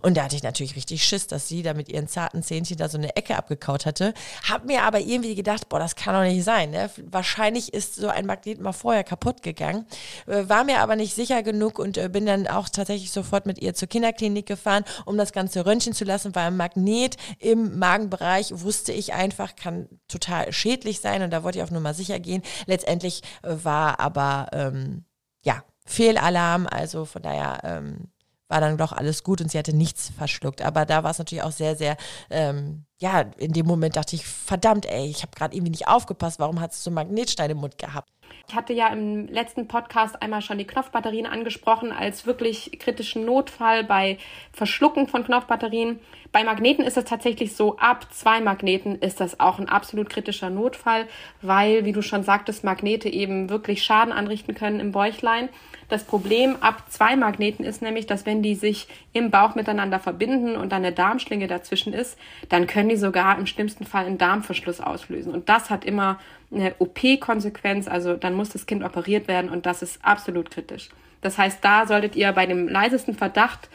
Und 0.00 0.16
da 0.16 0.24
hatte 0.24 0.36
ich 0.36 0.42
natürlich 0.42 0.76
richtig 0.76 1.04
Schiss, 1.04 1.26
dass 1.26 1.48
sie 1.48 1.62
da 1.62 1.74
mit 1.74 1.88
ihren 1.88 2.08
zarten 2.08 2.42
Zähnchen 2.42 2.78
da 2.78 2.88
so 2.88 2.96
eine 2.96 3.14
Ecke 3.16 3.36
abgekaut 3.36 3.84
hatte. 3.84 4.14
Hab 4.48 4.64
mir 4.64 4.82
aber 4.82 5.00
irgendwie 5.00 5.34
gedacht, 5.34 5.68
boah, 5.68 5.78
das 5.78 5.96
kann 5.96 6.14
doch 6.14 6.22
nicht 6.22 6.44
sein. 6.44 6.70
Ne? 6.70 6.90
Wahrscheinlich 7.10 7.74
ist 7.74 7.96
so 7.96 8.08
ein 8.08 8.26
Magnet 8.26 8.60
mal 8.60 8.72
vorher 8.72 9.04
kaputt 9.04 9.42
gegangen. 9.42 9.86
Äh, 10.26 10.48
war 10.48 10.64
mir 10.64 10.80
aber 10.80 10.96
nicht 10.96 11.14
sicher 11.14 11.42
genug 11.42 11.78
und 11.78 11.98
äh, 11.98 12.08
bin 12.08 12.24
dann 12.26 12.46
auch 12.46 12.68
tatsächlich 12.68 13.10
sofort 13.10 13.44
mit 13.44 13.58
ihr 13.58 13.74
zur 13.74 13.88
Kinderklinik 13.88 14.46
gefahren, 14.46 14.84
um 15.04 15.18
das 15.18 15.32
Ganze 15.32 15.66
röntgen 15.66 15.92
zu 15.92 16.04
lassen, 16.04 16.34
weil 16.34 16.46
ein 16.46 16.56
Magnet 16.56 17.16
im 17.38 17.78
Magenbereich 17.78 18.52
wusste 18.52 18.92
ich 18.92 19.12
einfach, 19.12 19.56
kann 19.56 19.88
total 20.08 20.52
schädlich 20.52 21.00
sein 21.00 21.22
und 21.22 21.30
da 21.30 21.42
wollte 21.42 21.58
ich 21.58 21.64
auf 21.64 21.70
Nummer 21.70 21.92
sicher 21.92 22.18
gehen. 22.18 22.42
Letztendlich 22.66 23.22
äh, 23.42 23.56
war 23.62 24.00
aber, 24.00 24.48
ähm, 24.52 25.04
ja, 25.44 25.62
Fehlalarm, 25.86 26.66
also 26.66 27.04
von 27.06 27.22
daher 27.22 27.60
ähm, 27.64 28.08
war 28.48 28.60
dann 28.60 28.78
doch 28.78 28.92
alles 28.92 29.22
gut 29.22 29.40
und 29.40 29.50
sie 29.50 29.58
hatte 29.58 29.76
nichts 29.76 30.10
verschluckt. 30.16 30.62
Aber 30.62 30.86
da 30.86 31.04
war 31.04 31.10
es 31.10 31.18
natürlich 31.18 31.42
auch 31.42 31.52
sehr, 31.52 31.76
sehr, 31.76 31.96
ähm, 32.30 32.84
ja, 33.00 33.20
in 33.38 33.52
dem 33.52 33.66
Moment 33.66 33.96
dachte 33.96 34.16
ich, 34.16 34.26
verdammt, 34.26 34.86
ey, 34.86 35.06
ich 35.08 35.22
habe 35.22 35.32
gerade 35.36 35.54
irgendwie 35.54 35.70
nicht 35.70 35.86
aufgepasst, 35.86 36.40
warum 36.40 36.60
hast 36.60 36.74
du 36.74 36.82
so 36.82 36.90
einen 36.90 36.96
Magnetstein 36.96 37.50
im 37.50 37.58
Mund 37.58 37.78
gehabt? 37.78 38.08
Ich 38.48 38.54
hatte 38.54 38.72
ja 38.72 38.88
im 38.88 39.28
letzten 39.28 39.68
Podcast 39.68 40.20
einmal 40.22 40.42
schon 40.42 40.58
die 40.58 40.66
Knopfbatterien 40.66 41.26
angesprochen 41.26 41.92
als 41.92 42.26
wirklich 42.26 42.78
kritischen 42.78 43.24
Notfall 43.24 43.84
bei 43.84 44.18
Verschlucken 44.52 45.06
von 45.06 45.24
Knopfbatterien. 45.24 46.00
Bei 46.32 46.44
Magneten 46.44 46.84
ist 46.84 46.96
es 46.96 47.04
tatsächlich 47.04 47.54
so, 47.54 47.76
ab 47.78 48.06
zwei 48.10 48.40
Magneten 48.40 48.96
ist 48.96 49.20
das 49.20 49.38
auch 49.38 49.58
ein 49.58 49.68
absolut 49.68 50.10
kritischer 50.10 50.50
Notfall, 50.50 51.06
weil, 51.40 51.84
wie 51.84 51.92
du 51.92 52.02
schon 52.02 52.22
sagtest, 52.22 52.64
Magnete 52.64 53.08
eben 53.08 53.48
wirklich 53.48 53.82
Schaden 53.82 54.12
anrichten 54.12 54.54
können 54.54 54.80
im 54.80 54.92
Bäuchlein. 54.92 55.48
Das 55.88 56.04
Problem 56.04 56.56
ab 56.60 56.84
zwei 56.90 57.16
Magneten 57.16 57.64
ist 57.64 57.80
nämlich, 57.80 58.06
dass 58.06 58.26
wenn 58.26 58.42
die 58.42 58.54
sich 58.54 58.88
im 59.14 59.30
Bauch 59.30 59.54
miteinander 59.54 59.98
verbinden 59.98 60.54
und 60.56 60.70
dann 60.70 60.84
eine 60.84 60.92
Darmschlinge 60.92 61.46
dazwischen 61.46 61.94
ist, 61.94 62.18
dann 62.50 62.66
können 62.88 62.96
die 62.96 63.00
sogar 63.00 63.38
im 63.38 63.46
schlimmsten 63.46 63.84
Fall 63.84 64.06
einen 64.06 64.16
Darmverschluss 64.16 64.80
auslösen. 64.80 65.34
Und 65.34 65.50
das 65.50 65.68
hat 65.68 65.84
immer 65.84 66.18
eine 66.50 66.74
OP-Konsequenz, 66.78 67.86
also 67.86 68.14
dann 68.14 68.32
muss 68.32 68.48
das 68.48 68.64
Kind 68.64 68.82
operiert 68.82 69.28
werden 69.28 69.50
und 69.50 69.66
das 69.66 69.82
ist 69.82 70.02
absolut 70.02 70.50
kritisch. 70.50 70.88
Das 71.20 71.36
heißt, 71.36 71.58
da 71.62 71.86
solltet 71.86 72.16
ihr 72.16 72.32
bei 72.32 72.46
dem 72.46 72.66
leisesten 72.66 73.14
Verdacht 73.14 73.68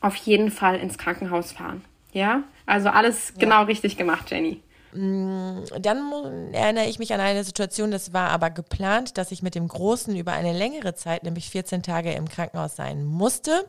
auf 0.00 0.16
jeden 0.16 0.50
Fall 0.50 0.76
ins 0.76 0.96
Krankenhaus 0.96 1.52
fahren. 1.52 1.84
Ja, 2.12 2.44
also 2.64 2.88
alles 2.88 3.32
ja. 3.34 3.40
genau 3.40 3.64
richtig 3.64 3.98
gemacht, 3.98 4.30
Jenny. 4.30 4.62
Mm, 4.94 5.64
dann 5.80 6.54
erinnere 6.54 6.86
ich 6.86 6.98
mich 6.98 7.12
an 7.12 7.20
eine 7.20 7.44
Situation, 7.44 7.90
das 7.90 8.14
war 8.14 8.30
aber 8.30 8.48
geplant, 8.48 9.18
dass 9.18 9.32
ich 9.32 9.42
mit 9.42 9.54
dem 9.54 9.68
Großen 9.68 10.16
über 10.16 10.32
eine 10.32 10.56
längere 10.56 10.94
Zeit, 10.94 11.24
nämlich 11.24 11.50
14 11.50 11.82
Tage 11.82 12.12
im 12.12 12.28
Krankenhaus 12.28 12.76
sein 12.76 13.04
musste. 13.04 13.68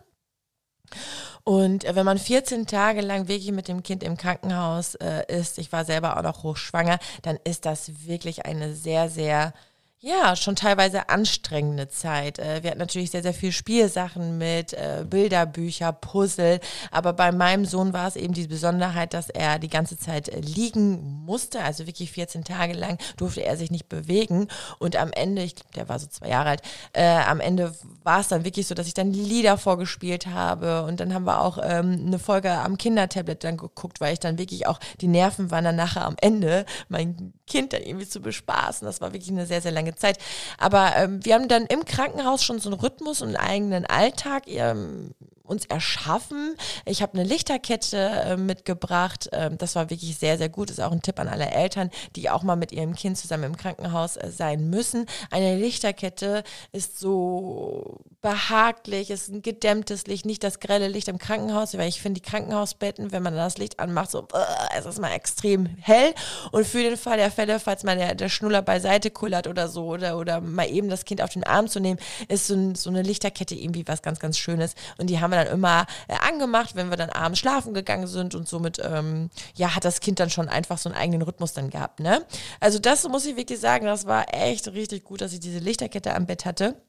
Und 1.43 1.85
äh, 1.85 1.95
wenn 1.95 2.05
man 2.05 2.17
14 2.17 2.65
Tage 2.65 3.01
lang 3.01 3.27
wirklich 3.27 3.51
mit 3.51 3.67
dem 3.67 3.83
Kind 3.83 4.03
im 4.03 4.17
Krankenhaus 4.17 4.95
äh, 4.95 5.23
ist, 5.27 5.57
ich 5.57 5.71
war 5.71 5.85
selber 5.85 6.17
auch 6.17 6.23
noch 6.23 6.43
hochschwanger, 6.43 6.99
dann 7.21 7.37
ist 7.43 7.65
das 7.65 8.07
wirklich 8.07 8.45
eine 8.45 8.73
sehr, 8.73 9.09
sehr 9.09 9.53
ja, 9.99 10.35
schon 10.35 10.55
teilweise 10.55 11.09
anstrengende 11.09 11.87
Zeit. 11.87 12.37
Äh, 12.37 12.61
wir 12.61 12.69
hatten 12.69 12.79
natürlich 12.79 13.11
sehr, 13.11 13.23
sehr 13.23 13.33
viel 13.33 13.51
Spielsachen 13.51 14.37
mit, 14.37 14.73
äh, 14.73 15.03
Bilderbücher, 15.09 15.93
Puzzle. 15.93 16.59
Aber 16.91 17.13
bei 17.13 17.31
meinem 17.31 17.65
Sohn 17.65 17.93
war 17.93 18.07
es 18.07 18.15
eben 18.15 18.33
die 18.33 18.45
Besonderheit, 18.47 19.13
dass 19.13 19.29
er 19.29 19.57
die 19.57 19.69
ganze 19.69 19.97
Zeit 19.97 20.29
äh, 20.29 20.39
liegen 20.41 21.23
musste. 21.25 21.63
Also 21.63 21.87
wirklich 21.87 22.11
14 22.11 22.43
Tage 22.43 22.73
lang 22.73 22.99
durfte 23.17 23.43
er 23.43 23.57
sich 23.57 23.71
nicht 23.71 23.89
bewegen. 23.89 24.47
Und 24.77 24.95
am 24.95 25.11
Ende, 25.11 25.41
ich 25.41 25.55
glaube, 25.55 25.73
der 25.73 25.89
war 25.89 25.97
so 25.97 26.07
zwei 26.07 26.29
Jahre 26.29 26.49
alt, 26.49 26.61
äh, 26.93 27.03
am 27.03 27.39
Ende 27.39 27.73
war 28.03 28.19
es 28.19 28.27
dann 28.27 28.45
wirklich 28.45 28.67
so, 28.67 28.75
dass 28.75 28.87
ich 28.87 28.93
dann 28.93 29.11
Lieder 29.11 29.57
vorgespielt 29.57 30.27
habe. 30.27 30.83
Und 30.83 30.99
dann 30.99 31.13
haben 31.13 31.25
wir 31.25 31.41
auch 31.41 31.57
ähm, 31.63 32.03
eine 32.05 32.19
Folge 32.19 32.51
am 32.51 32.77
Kindertablet 32.77 33.43
dann 33.43 33.57
geguckt, 33.57 34.01
weil 34.01 34.13
ich 34.13 34.19
dann 34.19 34.37
wirklich 34.37 34.67
auch, 34.67 34.79
die 35.01 35.07
Nerven 35.07 35.49
waren 35.51 35.63
dann 35.63 35.77
nachher 35.77 36.05
am 36.05 36.15
Ende, 36.21 36.65
mein 36.89 37.33
Kind 37.47 37.73
dann 37.73 37.83
irgendwie 37.83 38.07
zu 38.07 38.21
bespaßen. 38.21 38.85
Das 38.85 39.01
war 39.01 39.13
wirklich 39.13 39.31
eine 39.31 39.45
sehr, 39.45 39.61
sehr 39.61 39.71
lange 39.71 39.95
Zeit. 39.95 40.17
Aber 40.57 40.95
ähm, 40.95 41.23
wir 41.23 41.35
haben 41.35 41.47
dann 41.47 41.65
im 41.65 41.85
Krankenhaus 41.85 42.43
schon 42.43 42.59
so 42.59 42.69
einen 42.69 42.79
Rhythmus 42.79 43.21
und 43.21 43.35
einen 43.35 43.37
eigenen 43.37 43.85
Alltag. 43.85 44.47
Ähm, 44.47 45.13
uns 45.45 45.65
erschaffen. 45.65 46.55
Ich 46.85 47.01
habe 47.01 47.13
eine 47.13 47.23
Lichterkette 47.27 47.97
äh, 47.97 48.37
mitgebracht. 48.37 49.29
Ähm, 49.31 49.57
das 49.57 49.75
war 49.75 49.89
wirklich 49.89 50.17
sehr, 50.17 50.37
sehr 50.37 50.49
gut. 50.49 50.69
Ist 50.69 50.81
auch 50.81 50.91
ein 50.91 51.01
Tipp 51.01 51.19
an 51.19 51.27
alle 51.27 51.49
Eltern, 51.49 51.89
die 52.15 52.29
auch 52.29 52.43
mal 52.43 52.55
mit 52.55 52.71
ihrem 52.71 52.95
Kind 52.95 53.17
zusammen 53.17 53.45
im 53.45 53.57
Krankenhaus 53.57 54.17
äh, 54.17 54.31
sein 54.31 54.69
müssen. 54.69 55.05
Eine 55.31 55.57
Lichterkette 55.57 56.43
ist 56.71 56.99
so 56.99 57.99
behaglich, 58.21 59.11
ist 59.11 59.29
ein 59.29 59.41
gedämmtes 59.41 60.07
Licht, 60.07 60.25
nicht 60.25 60.43
das 60.43 60.59
grelle 60.59 60.87
Licht 60.87 61.07
im 61.07 61.19
Krankenhaus, 61.19 61.77
weil 61.77 61.87
ich 61.87 62.01
finde 62.01 62.21
die 62.21 62.27
Krankenhausbetten, 62.27 63.11
wenn 63.11 63.21
man 63.21 63.35
das 63.35 63.57
Licht 63.57 63.79
anmacht, 63.79 64.09
so, 64.09 64.27
äh, 64.33 64.77
es 64.77 64.85
ist 64.85 64.99
mal 64.99 65.11
extrem 65.11 65.67
hell. 65.79 66.13
Und 66.51 66.65
für 66.65 66.81
den 66.81 66.97
Fall 66.97 67.17
der 67.17 67.31
Fälle, 67.31 67.59
falls 67.59 67.83
mal 67.83 67.95
der, 67.95 68.15
der 68.15 68.29
Schnuller 68.29 68.61
beiseite 68.61 69.11
kullert 69.11 69.47
oder 69.47 69.67
so, 69.67 69.85
oder, 69.85 70.17
oder 70.17 70.41
mal 70.41 70.69
eben 70.69 70.89
das 70.89 71.05
Kind 71.05 71.21
auf 71.21 71.29
den 71.31 71.43
Arm 71.43 71.67
zu 71.67 71.79
nehmen, 71.79 71.99
ist 72.27 72.47
so, 72.47 72.73
so 72.75 72.89
eine 72.89 73.01
Lichterkette 73.03 73.55
irgendwie 73.55 73.87
was 73.87 74.01
ganz, 74.01 74.19
ganz 74.19 74.37
Schönes. 74.37 74.73
Und 74.97 75.09
die 75.09 75.19
haben 75.19 75.31
wir 75.31 75.34
dann 75.35 75.47
immer 75.47 75.85
äh, 76.07 76.15
angemacht, 76.27 76.75
wenn 76.75 76.89
wir 76.89 76.97
dann 76.97 77.09
abends 77.09 77.39
schlafen 77.39 77.73
gegangen 77.73 78.07
sind 78.07 78.35
und 78.35 78.47
somit, 78.47 78.79
ähm, 78.83 79.29
ja, 79.55 79.75
hat 79.75 79.85
das 79.85 79.99
Kind 79.99 80.19
dann 80.19 80.29
schon 80.29 80.49
einfach 80.49 80.77
so 80.77 80.89
einen 80.89 80.97
eigenen 80.97 81.21
Rhythmus 81.21 81.53
dann 81.53 81.69
gehabt, 81.69 81.99
ne? 81.99 82.25
Also 82.59 82.79
das 82.79 83.07
muss 83.07 83.25
ich 83.25 83.37
wirklich 83.37 83.59
sagen, 83.59 83.85
das 83.85 84.05
war 84.05 84.33
echt 84.33 84.67
richtig 84.69 85.03
gut, 85.03 85.21
dass 85.21 85.33
ich 85.33 85.39
diese 85.39 85.59
Lichterkette 85.59 86.13
am 86.15 86.25
Bett 86.25 86.45
hatte. 86.45 86.81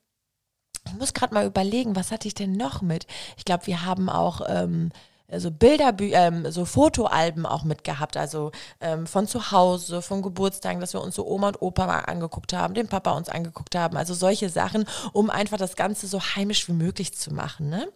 Ich 0.87 0.95
muss 0.95 1.15
gerade 1.15 1.35
mal 1.35 1.47
überlegen, 1.47 1.97
was 1.97 2.13
hatte 2.13 2.29
ich 2.29 2.35
denn 2.35 2.53
noch 2.53 2.81
mit? 2.81 3.07
Ich 3.37 3.45
glaube, 3.45 3.67
wir 3.67 3.85
haben 3.85 4.09
auch 4.09 4.41
ähm, 4.49 4.91
so 5.33 5.51
Bilder, 5.51 5.93
ähm, 5.99 6.51
so 6.51 6.65
Fotoalben 6.65 7.47
auch 7.47 7.65
mitgehabt, 7.65 8.17
also 8.17 8.53
ähm, 8.81 9.07
von 9.07 9.27
zu 9.27 9.51
Hause, 9.51 10.03
von 10.03 10.23
Geburtstagen, 10.23 10.81
dass 10.81 10.93
wir 10.93 11.03
uns 11.03 11.17
so 11.17 11.27
Oma 11.27 11.49
und 11.49 11.63
Opa 11.63 11.87
mal 11.87 12.01
angeguckt 12.01 12.53
haben, 12.53 12.75
den 12.75 12.89
Papa 12.89 13.13
uns 13.13 13.29
angeguckt 13.29 13.75
haben, 13.75 13.97
also 13.97 14.15
solche 14.15 14.49
Sachen, 14.49 14.85
um 15.13 15.31
einfach 15.31 15.57
das 15.57 15.77
Ganze 15.77 16.07
so 16.07 16.21
heimisch 16.21 16.69
wie 16.69 16.73
möglich 16.73 17.15
zu 17.15 17.33
machen. 17.33 17.69
Ne? 17.69 17.89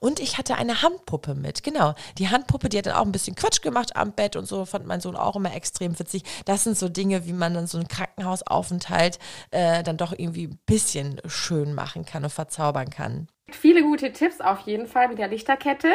Und 0.00 0.20
ich 0.20 0.38
hatte 0.38 0.56
eine 0.56 0.82
Handpuppe 0.82 1.34
mit, 1.34 1.62
genau. 1.62 1.94
Die 2.16 2.28
Handpuppe, 2.28 2.68
die 2.68 2.78
hat 2.78 2.86
dann 2.86 2.94
auch 2.94 3.04
ein 3.04 3.12
bisschen 3.12 3.36
Quatsch 3.36 3.62
gemacht 3.62 3.96
am 3.96 4.12
Bett 4.12 4.36
und 4.36 4.46
so, 4.46 4.64
fand 4.64 4.86
mein 4.86 5.00
Sohn 5.00 5.16
auch 5.16 5.36
immer 5.36 5.54
extrem 5.54 5.98
witzig. 5.98 6.22
Das 6.46 6.64
sind 6.64 6.78
so 6.78 6.88
Dinge, 6.88 7.26
wie 7.26 7.32
man 7.32 7.54
dann 7.54 7.66
so 7.66 7.78
einen 7.78 7.88
Krankenhausaufenthalt 7.88 9.18
äh, 9.50 9.82
dann 9.82 9.96
doch 9.96 10.12
irgendwie 10.12 10.46
ein 10.46 10.58
bisschen 10.66 11.20
schön 11.26 11.74
machen 11.74 12.04
kann 12.04 12.24
und 12.24 12.30
verzaubern 12.30 12.90
kann. 12.90 13.28
Viele 13.50 13.82
gute 13.82 14.12
Tipps 14.12 14.40
auf 14.40 14.60
jeden 14.60 14.86
Fall 14.86 15.08
mit 15.08 15.18
der 15.18 15.28
Lichterkette 15.28 15.88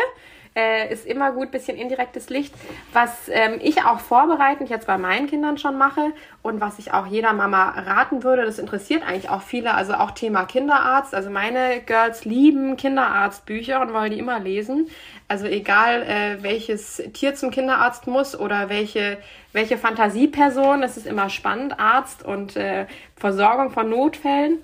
äh, 0.55 0.91
ist 0.91 1.05
immer 1.05 1.31
gut, 1.31 1.51
bisschen 1.51 1.77
indirektes 1.77 2.29
Licht. 2.29 2.53
Was 2.91 3.29
ähm, 3.29 3.59
ich 3.61 3.83
auch 3.83 3.99
vorbereitend 3.99 4.69
jetzt 4.69 4.87
bei 4.87 4.97
meinen 4.97 5.27
Kindern 5.27 5.57
schon 5.57 5.77
mache 5.77 6.13
und 6.41 6.61
was 6.61 6.79
ich 6.79 6.93
auch 6.93 7.07
jeder 7.07 7.33
Mama 7.33 7.69
raten 7.69 8.23
würde, 8.23 8.45
das 8.45 8.59
interessiert 8.59 9.03
eigentlich 9.07 9.29
auch 9.29 9.41
viele, 9.41 9.73
also 9.73 9.93
auch 9.93 10.11
Thema 10.11 10.45
Kinderarzt. 10.45 11.15
Also 11.15 11.29
meine 11.29 11.81
Girls 11.81 12.25
lieben 12.25 12.77
Kinderarztbücher 12.77 13.81
und 13.81 13.93
wollen 13.93 14.11
die 14.11 14.19
immer 14.19 14.39
lesen. 14.39 14.89
Also 15.27 15.47
egal, 15.47 16.03
äh, 16.03 16.43
welches 16.43 17.01
Tier 17.13 17.33
zum 17.33 17.49
Kinderarzt 17.49 18.07
muss 18.07 18.37
oder 18.39 18.69
welche, 18.69 19.17
welche 19.53 19.77
Fantasieperson, 19.77 20.81
das 20.81 20.97
ist 20.97 21.07
immer 21.07 21.29
spannend, 21.29 21.79
Arzt 21.79 22.23
und 22.23 22.55
äh, 22.55 22.85
Versorgung 23.15 23.71
von 23.71 23.89
Notfällen. 23.89 24.59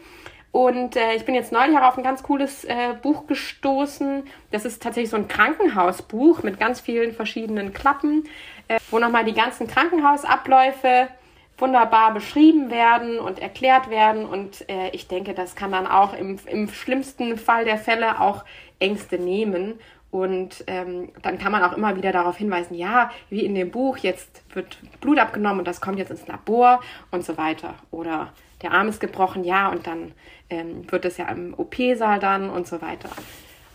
Und 0.52 0.96
äh, 0.96 1.14
ich 1.16 1.26
bin 1.26 1.36
jetzt 1.36 1.52
neulich 1.52 1.78
auch 1.78 1.84
auf 1.84 1.98
ein 1.98 2.04
ganz 2.04 2.24
cooles 2.24 2.64
äh, 2.64 2.96
Buch 3.02 3.28
gestoßen. 3.28 4.24
Das 4.52 4.66
ist 4.66 4.82
tatsächlich 4.82 5.12
so 5.12 5.18
ein 5.18 5.28
Krankenhausbuch 5.28 6.42
mit 6.42 6.60
ganz 6.60 6.82
vielen 6.82 7.14
verschiedenen 7.14 7.74
Klappen, 7.74 8.28
äh, 8.68 8.80
wo 8.90 8.98
nochmal 8.98 9.26
die 9.26 9.34
ganzen 9.34 9.68
Krankenhausabläufe 9.68 11.10
wunderbar 11.60 12.14
beschrieben 12.14 12.72
werden 12.72 13.20
und 13.20 13.40
erklärt 13.40 13.90
werden. 13.90 14.26
Und 14.26 14.68
äh, 14.70 14.90
ich 14.92 15.08
denke, 15.08 15.34
das 15.34 15.56
kann 15.56 15.72
dann 15.72 15.86
auch 15.86 16.14
im, 16.14 16.40
im 16.46 16.70
schlimmsten 16.70 17.38
Fall 17.38 17.66
der 17.66 17.78
Fälle 17.78 18.20
auch 18.20 18.44
Ängste 18.80 19.20
nehmen. 19.20 19.80
Und 20.12 20.64
ähm, 20.68 21.10
dann 21.22 21.38
kann 21.38 21.52
man 21.52 21.64
auch 21.64 21.78
immer 21.78 21.96
wieder 21.96 22.12
darauf 22.12 22.38
hinweisen, 22.38 22.74
ja, 22.74 23.12
wie 23.30 23.46
in 23.46 23.54
dem 23.54 23.70
Buch, 23.70 23.98
jetzt 23.98 24.44
wird 24.56 24.80
Blut 25.02 25.20
abgenommen 25.20 25.60
und 25.60 25.68
das 25.68 25.82
kommt 25.82 26.00
jetzt 26.00 26.10
ins 26.10 26.26
Labor 26.26 26.82
und 27.12 27.24
so 27.24 27.38
weiter. 27.38 27.76
Oder 27.92 28.34
der 28.62 28.72
Arm 28.72 28.90
ist 28.90 29.00
gebrochen, 29.00 29.44
ja, 29.44 29.70
und 29.70 29.86
dann 29.86 30.14
ähm, 30.50 30.92
wird 30.92 31.06
es 31.06 31.18
ja 31.18 31.28
im 31.30 31.54
OP-Saal 31.56 32.20
dann 32.20 32.50
und 32.50 32.68
so 32.68 32.82
weiter. 32.82 33.10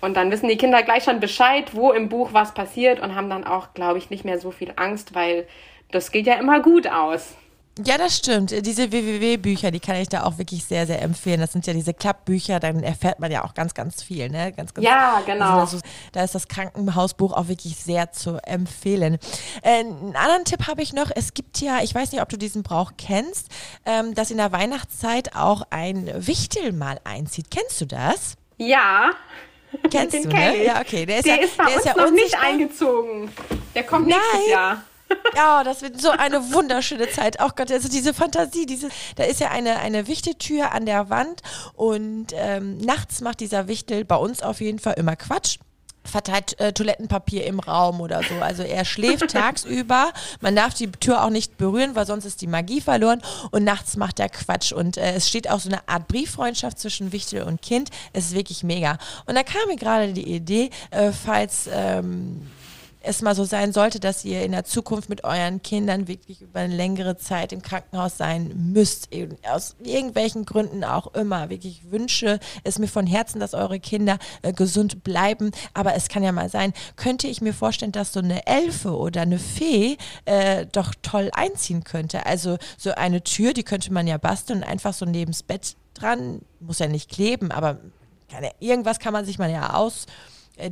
Und 0.00 0.16
dann 0.16 0.30
wissen 0.30 0.48
die 0.48 0.58
Kinder 0.58 0.82
gleich 0.82 1.04
schon 1.04 1.20
Bescheid, 1.20 1.74
wo 1.74 1.92
im 1.92 2.08
Buch 2.08 2.30
was 2.32 2.52
passiert 2.52 3.00
und 3.00 3.14
haben 3.14 3.30
dann 3.30 3.44
auch, 3.44 3.72
glaube 3.72 3.98
ich, 3.98 4.10
nicht 4.10 4.24
mehr 4.24 4.38
so 4.38 4.50
viel 4.50 4.72
Angst, 4.76 5.14
weil 5.14 5.46
das 5.92 6.10
geht 6.10 6.26
ja 6.26 6.34
immer 6.34 6.60
gut 6.60 6.88
aus. 6.88 7.36
Ja, 7.84 7.98
das 7.98 8.16
stimmt. 8.16 8.52
Diese 8.64 8.92
WWW-Bücher, 8.92 9.72
die 9.72 9.80
kann 9.80 9.96
ich 9.96 10.08
da 10.08 10.22
auch 10.22 10.38
wirklich 10.38 10.64
sehr, 10.64 10.86
sehr 10.86 11.02
empfehlen. 11.02 11.40
Das 11.40 11.52
sind 11.52 11.66
ja 11.66 11.72
diese 11.72 11.92
Klappbücher, 11.92 12.60
dann 12.60 12.84
erfährt 12.84 13.18
man 13.18 13.32
ja 13.32 13.44
auch 13.44 13.52
ganz, 13.52 13.74
ganz 13.74 14.00
viel. 14.00 14.28
Ne? 14.30 14.52
Ganz, 14.52 14.74
ganz 14.74 14.86
ja, 14.86 15.22
genau. 15.26 15.58
Also 15.58 15.80
da 16.12 16.22
ist 16.22 16.36
das 16.36 16.46
Krankenhausbuch 16.46 17.32
auch 17.32 17.48
wirklich 17.48 17.76
sehr 17.76 18.12
zu 18.12 18.36
empfehlen. 18.44 19.18
Äh, 19.62 19.80
einen 19.80 20.14
anderen 20.14 20.44
Tipp 20.44 20.68
habe 20.68 20.82
ich 20.82 20.92
noch. 20.92 21.10
Es 21.12 21.34
gibt 21.34 21.60
ja, 21.60 21.80
ich 21.82 21.92
weiß 21.92 22.12
nicht, 22.12 22.22
ob 22.22 22.28
du 22.28 22.36
diesen 22.36 22.62
Brauch 22.62 22.92
kennst, 22.96 23.48
ähm, 23.84 24.14
dass 24.14 24.30
in 24.30 24.36
der 24.36 24.52
Weihnachtszeit 24.52 25.34
auch 25.34 25.62
ein 25.70 26.08
Wichtel 26.14 26.72
mal 26.72 27.00
einzieht. 27.02 27.50
Kennst 27.50 27.80
du 27.80 27.86
das? 27.86 28.36
Ja. 28.56 29.10
Kennst 29.90 30.14
Den 30.14 30.22
du, 30.22 30.28
ne? 30.28 30.64
Ja, 30.64 30.80
okay. 30.80 31.06
Der 31.06 31.16
ist, 31.16 31.26
der 31.26 31.36
ja, 31.38 31.42
ist 31.42 31.56
bei 31.56 31.64
der 31.64 31.74
uns 31.74 31.84
ist 31.84 31.96
ja 31.96 32.02
noch 32.04 32.10
nicht 32.12 32.38
eingezogen. 32.38 33.32
Der 33.74 33.82
kommt 33.82 34.06
nächstes 34.06 34.32
Nein. 34.32 34.50
Jahr. 34.50 34.82
Ja, 35.36 35.64
das 35.64 35.82
wird 35.82 36.00
so 36.00 36.10
eine 36.10 36.52
wunderschöne 36.52 37.08
Zeit. 37.10 37.40
Auch 37.40 37.56
Gott, 37.56 37.70
also 37.70 37.88
diese 37.88 38.14
Fantasie, 38.14 38.66
diese, 38.66 38.88
da 39.16 39.24
ist 39.24 39.40
ja 39.40 39.50
eine, 39.50 39.78
eine 39.78 40.06
Wichteltür 40.06 40.72
an 40.72 40.86
der 40.86 41.10
Wand 41.10 41.42
und 41.74 42.28
ähm, 42.34 42.78
nachts 42.78 43.20
macht 43.20 43.40
dieser 43.40 43.66
Wichtel 43.66 44.04
bei 44.04 44.16
uns 44.16 44.42
auf 44.42 44.60
jeden 44.60 44.78
Fall 44.78 44.94
immer 44.94 45.16
Quatsch 45.16 45.58
verteilt 46.04 46.58
äh, 46.60 46.72
Toilettenpapier 46.72 47.46
im 47.46 47.60
Raum 47.60 48.00
oder 48.00 48.22
so. 48.22 48.34
Also 48.40 48.62
er 48.62 48.84
schläft 48.84 49.28
tagsüber. 49.32 50.12
Man 50.40 50.54
darf 50.54 50.74
die 50.74 50.90
Tür 50.92 51.24
auch 51.24 51.30
nicht 51.30 51.56
berühren, 51.56 51.94
weil 51.94 52.06
sonst 52.06 52.24
ist 52.24 52.42
die 52.42 52.46
Magie 52.46 52.80
verloren. 52.80 53.22
Und 53.50 53.64
nachts 53.64 53.96
macht 53.96 54.20
er 54.20 54.28
Quatsch. 54.28 54.72
Und 54.72 54.96
äh, 54.96 55.14
es 55.14 55.28
steht 55.28 55.50
auch 55.50 55.60
so 55.60 55.70
eine 55.70 55.88
Art 55.88 56.06
Brieffreundschaft 56.08 56.78
zwischen 56.78 57.12
Wichtel 57.12 57.42
und 57.42 57.62
Kind. 57.62 57.90
Es 58.12 58.26
ist 58.26 58.34
wirklich 58.34 58.62
mega. 58.62 58.98
Und 59.26 59.34
da 59.34 59.42
kam 59.42 59.66
mir 59.68 59.76
gerade 59.76 60.12
die 60.12 60.28
Idee, 60.28 60.70
äh, 60.90 61.10
falls 61.10 61.68
ähm, 61.72 62.50
es 63.04 63.22
mal 63.22 63.34
so 63.34 63.44
sein 63.44 63.72
sollte, 63.72 64.00
dass 64.00 64.24
ihr 64.24 64.42
in 64.42 64.52
der 64.52 64.64
Zukunft 64.64 65.08
mit 65.08 65.24
euren 65.24 65.62
Kindern 65.62 66.08
wirklich 66.08 66.40
über 66.40 66.60
eine 66.60 66.74
längere 66.74 67.16
Zeit 67.16 67.52
im 67.52 67.62
Krankenhaus 67.62 68.16
sein 68.16 68.70
müsst, 68.72 69.08
aus 69.50 69.76
irgendwelchen 69.82 70.44
Gründen 70.44 70.84
auch 70.84 71.14
immer, 71.14 71.50
wirklich 71.50 71.90
wünsche 71.90 72.40
es 72.64 72.78
mir 72.78 72.88
von 72.88 73.06
Herzen, 73.06 73.40
dass 73.40 73.54
eure 73.54 73.78
Kinder 73.78 74.18
äh, 74.42 74.52
gesund 74.52 75.04
bleiben, 75.04 75.52
aber 75.74 75.94
es 75.94 76.08
kann 76.08 76.22
ja 76.22 76.32
mal 76.32 76.48
sein, 76.48 76.72
könnte 76.96 77.26
ich 77.26 77.40
mir 77.40 77.54
vorstellen, 77.54 77.92
dass 77.92 78.12
so 78.12 78.20
eine 78.20 78.46
Elfe 78.46 78.96
oder 78.96 79.22
eine 79.22 79.38
Fee 79.38 79.96
äh, 80.24 80.66
doch 80.72 80.94
toll 81.02 81.30
einziehen 81.34 81.84
könnte. 81.84 82.26
Also 82.26 82.58
so 82.78 82.92
eine 82.92 83.22
Tür, 83.22 83.52
die 83.52 83.64
könnte 83.64 83.92
man 83.92 84.06
ja 84.06 84.16
basteln 84.16 84.60
und 84.60 84.68
einfach 84.68 84.94
so 84.94 85.04
neben 85.04 85.32
das 85.32 85.42
Bett 85.42 85.76
dran, 85.94 86.40
muss 86.60 86.78
ja 86.78 86.88
nicht 86.88 87.10
kleben, 87.10 87.50
aber 87.50 87.78
kann 88.30 88.44
irgendwas 88.58 88.98
kann 88.98 89.12
man 89.12 89.24
sich 89.24 89.38
mal 89.38 89.50
ja 89.50 89.74
aus 89.74 90.06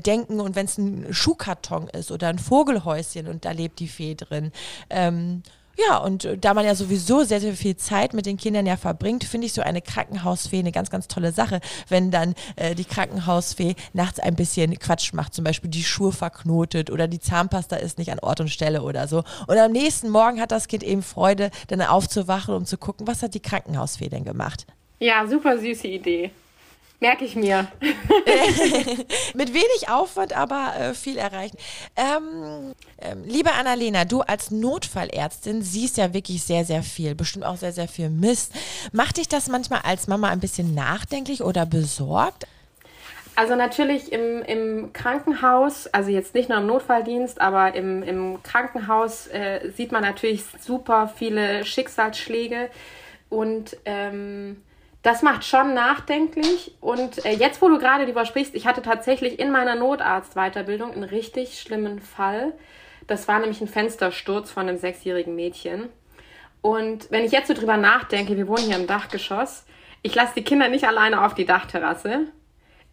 denken 0.05 0.41
und 0.41 0.55
wenn 0.57 0.67
es 0.67 0.79
ein 0.79 1.13
Schuhkarton 1.13 1.89
ist 1.89 2.11
oder 2.11 2.29
ein 2.29 2.39
Vogelhäuschen 2.39 3.27
und 3.27 3.45
da 3.45 3.53
lebt 3.53 3.81
die 3.81 3.89
Fee 3.89 4.15
drin. 4.15 4.53
Ähm, 4.91 5.43
ja, 5.79 5.97
und 5.99 6.25
äh, 6.25 6.37
da 6.37 6.55
man 6.55 6.67
ja 6.67 6.75
sowieso 6.75 7.25
sehr, 7.25 7.41
sehr 7.41 7.55
viel 7.55 7.77
Zeit 7.77 8.13
mit 8.13 8.27
den 8.27 8.37
Kindern 8.37 8.67
ja 8.67 8.77
verbringt, 8.77 9.25
finde 9.25 9.47
ich 9.47 9.53
so 9.53 9.63
eine 9.63 9.81
Krankenhausfee 9.81 10.59
eine 10.59 10.73
ganz, 10.73 10.91
ganz 10.91 11.09
tolle 11.09 11.33
Sache, 11.33 11.61
wenn 11.89 12.11
dann 12.11 12.35
äh, 12.57 12.75
die 12.75 12.85
Krankenhausfee 12.85 13.75
nachts 13.93 14.21
ein 14.21 14.37
bisschen 14.37 14.79
Quatsch 14.79 15.15
macht, 15.15 15.35
zum 15.35 15.45
Beispiel 15.45 15.71
die 15.71 15.85
Schuhe 15.85 16.13
verknotet 16.13 16.91
oder 16.91 17.09
die 17.09 17.21
Zahnpasta 17.21 17.77
ist 17.77 17.99
nicht 17.99 18.13
an 18.13 18.19
Ort 18.19 18.41
und 18.41 18.51
Stelle 18.51 18.83
oder 18.83 19.09
so. 19.09 19.25
Und 19.47 19.57
am 19.57 19.73
nächsten 19.73 20.11
Morgen 20.11 20.41
hat 20.41 20.53
das 20.53 20.69
Kind 20.69 20.83
eben 20.83 21.03
Freude, 21.03 21.51
dann 21.69 21.81
aufzuwachen 21.81 22.55
und 22.55 22.69
zu 22.69 22.77
gucken, 22.77 23.07
was 23.07 23.23
hat 23.23 23.35
die 23.35 23.41
Krankenhausfee 23.41 24.09
denn 24.09 24.25
gemacht. 24.25 24.67
Ja, 24.99 25.27
super 25.27 25.59
süße 25.59 25.89
Idee. 25.89 26.31
Merke 27.03 27.25
ich 27.25 27.35
mir. 27.35 27.67
Mit 29.35 29.53
wenig 29.53 29.89
Aufwand, 29.89 30.37
aber 30.37 30.73
äh, 30.79 30.95
viel 30.95 31.19
erreichen. 31.19 31.57
Ähm, 31.97 32.75
ähm, 33.01 33.25
liebe 33.25 33.51
Annalena, 33.51 34.05
du 34.05 34.21
als 34.21 34.53
Notfallärztin 34.53 35.63
siehst 35.63 35.97
ja 35.97 36.15
wirklich 36.15 36.45
sehr, 36.45 36.65
sehr 36.65 36.85
viel, 36.85 37.17
bestimmt 37.17 37.45
auch 37.45 37.57
sehr, 37.57 37.73
sehr 37.73 37.89
viel 37.89 38.09
Mist. 38.09 38.53
Macht 38.93 39.17
dich 39.17 39.27
das 39.27 39.49
manchmal 39.49 39.81
als 39.81 40.07
Mama 40.07 40.29
ein 40.29 40.39
bisschen 40.39 40.77
nachdenklich 40.77 41.43
oder 41.43 41.67
besorgt? 41.67 42.47
Also 43.35 43.57
natürlich 43.57 44.13
im, 44.13 44.43
im 44.43 44.93
Krankenhaus, 44.93 45.89
also 45.89 46.09
jetzt 46.09 46.37
nicht 46.37 46.51
nur 46.51 46.59
im 46.59 46.67
Notfalldienst, 46.67 47.41
aber 47.41 47.75
im, 47.75 48.05
im 48.05 48.45
Krankenhaus 48.45 49.27
äh, 49.27 49.73
sieht 49.77 49.91
man 49.91 50.03
natürlich 50.03 50.45
super 50.61 51.13
viele 51.17 51.65
Schicksalsschläge 51.65 52.71
und 53.29 53.77
ähm, 53.87 54.63
das 55.03 55.23
macht 55.23 55.45
schon 55.45 55.75
nachdenklich. 55.75 56.75
Und 56.81 57.25
äh, 57.25 57.33
jetzt, 57.33 57.61
wo 57.61 57.69
du 57.69 57.79
gerade 57.79 58.05
darüber 58.05 58.25
sprichst, 58.25 58.55
ich 58.55 58.67
hatte 58.67 58.83
tatsächlich 58.83 59.39
in 59.39 59.51
meiner 59.51 59.75
Notarztweiterbildung 59.75 60.93
einen 60.93 61.05
richtig 61.05 61.61
schlimmen 61.61 62.01
Fall. 62.01 62.53
Das 63.09 63.27
war 63.27 63.41
nämlich 63.41 63.61
ein 63.61 63.69
Fenstersturz 63.69 64.51
von 64.51 64.69
einem 64.69 64.79
sechsjährigen 64.79 65.35
Mädchen. 65.35 65.89
Und 66.61 67.11
wenn 67.11 67.25
ich 67.25 67.33
jetzt 67.33 67.49
so 67.49 67.55
drüber 67.55 67.77
nachdenke, 67.77 68.37
wir 68.37 68.47
wohnen 68.47 68.67
hier 68.67 68.77
im 68.77 68.87
Dachgeschoss, 68.87 69.67
ich 70.03 70.15
lasse 70.15 70.35
die 70.37 70.45
Kinder 70.45 70.69
nicht 70.69 70.87
alleine 70.87 71.25
auf 71.25 71.35
die 71.35 71.45
Dachterrasse, 71.45 72.29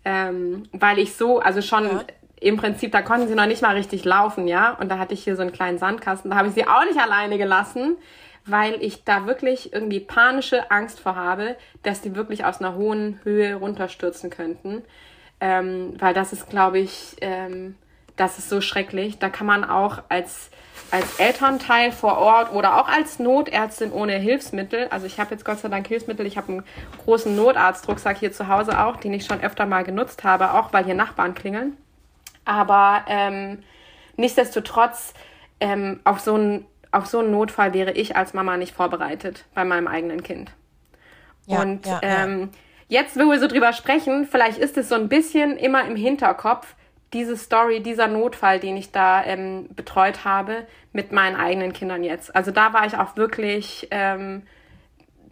ähm, 0.03 0.63
weil 0.71 0.97
ich 0.97 1.15
so, 1.15 1.39
also 1.39 1.61
schon 1.61 1.83
ja. 1.85 2.03
im 2.39 2.57
Prinzip, 2.57 2.91
da 2.91 3.03
konnten 3.03 3.27
sie 3.27 3.35
noch 3.35 3.45
nicht 3.45 3.61
mal 3.61 3.75
richtig 3.75 4.05
laufen, 4.05 4.47
ja. 4.47 4.73
Und 4.73 4.89
da 4.89 4.97
hatte 4.97 5.13
ich 5.13 5.23
hier 5.23 5.35
so 5.35 5.43
einen 5.43 5.51
kleinen 5.51 5.77
Sandkasten, 5.77 6.31
da 6.31 6.37
habe 6.37 6.47
ich 6.47 6.55
sie 6.55 6.67
auch 6.67 6.85
nicht 6.85 6.99
alleine 6.99 7.37
gelassen 7.37 7.97
weil 8.45 8.81
ich 8.81 9.03
da 9.03 9.25
wirklich 9.25 9.73
irgendwie 9.73 9.99
panische 9.99 10.71
Angst 10.71 10.99
vor 10.99 11.15
habe, 11.15 11.55
dass 11.83 12.01
die 12.01 12.15
wirklich 12.15 12.45
aus 12.45 12.59
einer 12.59 12.75
hohen 12.75 13.19
Höhe 13.23 13.55
runterstürzen 13.55 14.29
könnten. 14.29 14.83
Ähm, 15.39 15.93
weil 15.99 16.13
das 16.13 16.33
ist, 16.33 16.49
glaube 16.49 16.79
ich, 16.79 17.15
ähm, 17.21 17.75
das 18.19 18.37
ist 18.37 18.49
so 18.49 18.59
schrecklich. 18.59 19.19
Da 19.19 19.29
kann 19.29 19.47
man 19.47 19.63
auch 19.63 20.03
als, 20.09 20.49
als 20.91 21.19
Elternteil 21.19 21.91
vor 21.91 22.17
Ort 22.17 22.51
oder 22.51 22.81
auch 22.81 22.89
als 22.89 23.19
Notärztin 23.19 23.91
ohne 23.91 24.17
Hilfsmittel, 24.17 24.87
also 24.89 25.05
ich 25.05 25.19
habe 25.19 25.31
jetzt 25.31 25.45
Gott 25.45 25.59
sei 25.59 25.69
Dank 25.69 25.87
Hilfsmittel, 25.87 26.25
ich 26.25 26.37
habe 26.37 26.51
einen 26.51 26.63
großen 27.05 27.33
Notarztrucksack 27.35 28.17
hier 28.17 28.31
zu 28.31 28.47
Hause 28.47 28.83
auch, 28.83 28.97
den 28.97 29.13
ich 29.13 29.25
schon 29.25 29.41
öfter 29.41 29.65
mal 29.65 29.83
genutzt 29.83 30.23
habe, 30.23 30.53
auch 30.53 30.73
weil 30.73 30.83
hier 30.83 30.95
Nachbarn 30.95 31.33
klingeln. 31.33 31.77
Aber 32.43 33.05
ähm, 33.07 33.59
nichtsdestotrotz 34.17 35.13
ähm, 35.59 35.99
auf 36.03 36.19
so 36.19 36.35
ein 36.35 36.65
auf 36.91 37.05
so 37.05 37.19
einen 37.19 37.31
Notfall 37.31 37.73
wäre 37.73 37.91
ich 37.91 38.15
als 38.15 38.33
Mama 38.33 38.57
nicht 38.57 38.73
vorbereitet 38.73 39.45
bei 39.53 39.63
meinem 39.63 39.87
eigenen 39.87 40.23
Kind. 40.23 40.51
Ja, 41.45 41.61
und 41.61 41.85
ja, 41.85 41.99
ähm, 42.03 42.49
ja. 42.87 43.01
jetzt, 43.01 43.17
wo 43.17 43.29
wir 43.29 43.39
so 43.39 43.47
drüber 43.47 43.73
sprechen, 43.73 44.27
vielleicht 44.29 44.57
ist 44.57 44.77
es 44.77 44.89
so 44.89 44.95
ein 44.95 45.09
bisschen 45.09 45.57
immer 45.57 45.85
im 45.85 45.95
Hinterkopf, 45.95 46.75
diese 47.13 47.37
Story, 47.37 47.81
dieser 47.81 48.07
Notfall, 48.07 48.59
den 48.59 48.77
ich 48.77 48.91
da 48.91 49.23
ähm, 49.23 49.67
betreut 49.75 50.25
habe, 50.25 50.67
mit 50.93 51.11
meinen 51.11 51.35
eigenen 51.35 51.73
Kindern 51.73 52.03
jetzt. 52.03 52.35
Also 52.35 52.51
da 52.51 52.73
war 52.73 52.85
ich 52.85 52.97
auch 52.97 53.15
wirklich, 53.15 53.87
ähm, 53.91 54.43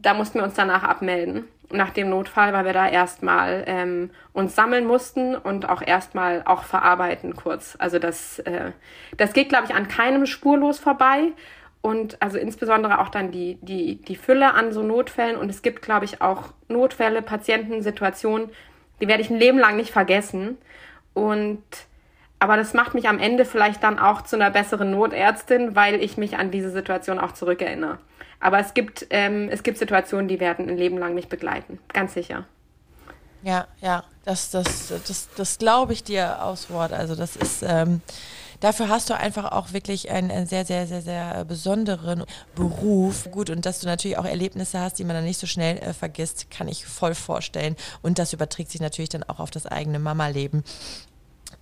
da 0.07 0.13
mussten 0.13 0.39
wir 0.39 0.45
uns 0.45 0.53
danach 0.53 0.83
abmelden 0.83 1.49
nach 1.69 1.89
dem 1.89 2.09
Notfall, 2.09 2.53
weil 2.53 2.63
wir 2.63 2.71
da 2.71 2.87
erstmal 2.87 3.65
ähm, 3.67 4.09
uns 4.31 4.55
sammeln 4.55 4.85
mussten 4.85 5.35
und 5.35 5.67
auch 5.67 5.81
erstmal 5.81 6.43
auch 6.45 6.63
verarbeiten 6.63 7.35
kurz. 7.35 7.75
Also 7.77 7.99
das, 7.99 8.39
äh, 8.39 8.71
das 9.17 9.33
geht, 9.33 9.49
glaube 9.49 9.65
ich, 9.65 9.75
an 9.75 9.89
keinem 9.89 10.25
spurlos 10.25 10.79
vorbei. 10.79 11.33
Und 11.81 12.21
also 12.21 12.37
insbesondere 12.37 13.01
auch 13.01 13.09
dann 13.09 13.31
die, 13.31 13.57
die, 13.61 13.97
die 14.01 14.15
Fülle 14.15 14.53
an 14.53 14.71
so 14.71 14.81
Notfällen. 14.81 15.35
Und 15.35 15.49
es 15.49 15.61
gibt, 15.61 15.81
glaube 15.81 16.05
ich, 16.05 16.21
auch 16.21 16.53
Notfälle, 16.69 17.21
Patienten, 17.21 17.81
Situationen, 17.81 18.49
die 19.01 19.09
werde 19.09 19.21
ich 19.21 19.29
ein 19.29 19.39
Leben 19.39 19.59
lang 19.59 19.75
nicht 19.75 19.91
vergessen. 19.91 20.57
Und 21.13 21.63
aber 22.39 22.57
das 22.57 22.73
macht 22.73 22.93
mich 22.93 23.07
am 23.07 23.19
Ende 23.19 23.45
vielleicht 23.45 23.83
dann 23.83 23.99
auch 23.99 24.21
zu 24.21 24.35
einer 24.35 24.51
besseren 24.51 24.91
Notärztin, 24.91 25.75
weil 25.75 26.01
ich 26.01 26.17
mich 26.17 26.37
an 26.37 26.51
diese 26.51 26.69
Situation 26.69 27.19
auch 27.19 27.31
zurückerinnere. 27.31 27.97
Aber 28.39 28.59
es 28.59 28.73
gibt, 28.73 29.07
ähm, 29.09 29.49
es 29.51 29.63
gibt 29.63 29.77
Situationen, 29.79 30.27
die 30.27 30.39
werden 30.39 30.69
ein 30.69 30.77
Leben 30.77 30.97
lang 30.97 31.15
mich 31.15 31.27
begleiten. 31.27 31.79
Ganz 31.93 32.13
sicher. 32.13 32.45
Ja, 33.41 33.67
ja, 33.81 34.03
das, 34.25 34.51
das, 34.51 34.93
das, 35.07 35.29
das 35.35 35.57
glaube 35.57 35.93
ich 35.93 36.03
dir 36.03 36.43
aus 36.43 36.69
Wort. 36.69 36.93
Also 36.93 37.15
das 37.15 37.35
ist, 37.35 37.63
ähm, 37.63 38.01
dafür 38.59 38.89
hast 38.89 39.09
du 39.09 39.15
einfach 39.15 39.51
auch 39.51 39.73
wirklich 39.73 40.11
einen, 40.11 40.29
einen, 40.29 40.45
sehr, 40.47 40.65
sehr, 40.65 40.85
sehr, 40.85 41.01
sehr 41.01 41.45
besonderen 41.45 42.23
Beruf. 42.55 43.29
Gut, 43.31 43.49
und 43.49 43.65
dass 43.65 43.79
du 43.79 43.87
natürlich 43.87 44.17
auch 44.17 44.25
Erlebnisse 44.25 44.79
hast, 44.79 44.99
die 44.99 45.03
man 45.03 45.15
dann 45.15 45.25
nicht 45.25 45.39
so 45.39 45.47
schnell 45.47 45.77
äh, 45.77 45.93
vergisst, 45.93 46.51
kann 46.51 46.67
ich 46.67 46.85
voll 46.85 47.15
vorstellen. 47.15 47.75
Und 48.03 48.19
das 48.19 48.33
überträgt 48.33 48.71
sich 48.71 48.81
natürlich 48.81 49.09
dann 49.09 49.23
auch 49.23 49.39
auf 49.39 49.49
das 49.49 49.65
eigene 49.65 49.97
Mama-Leben. 49.97 50.63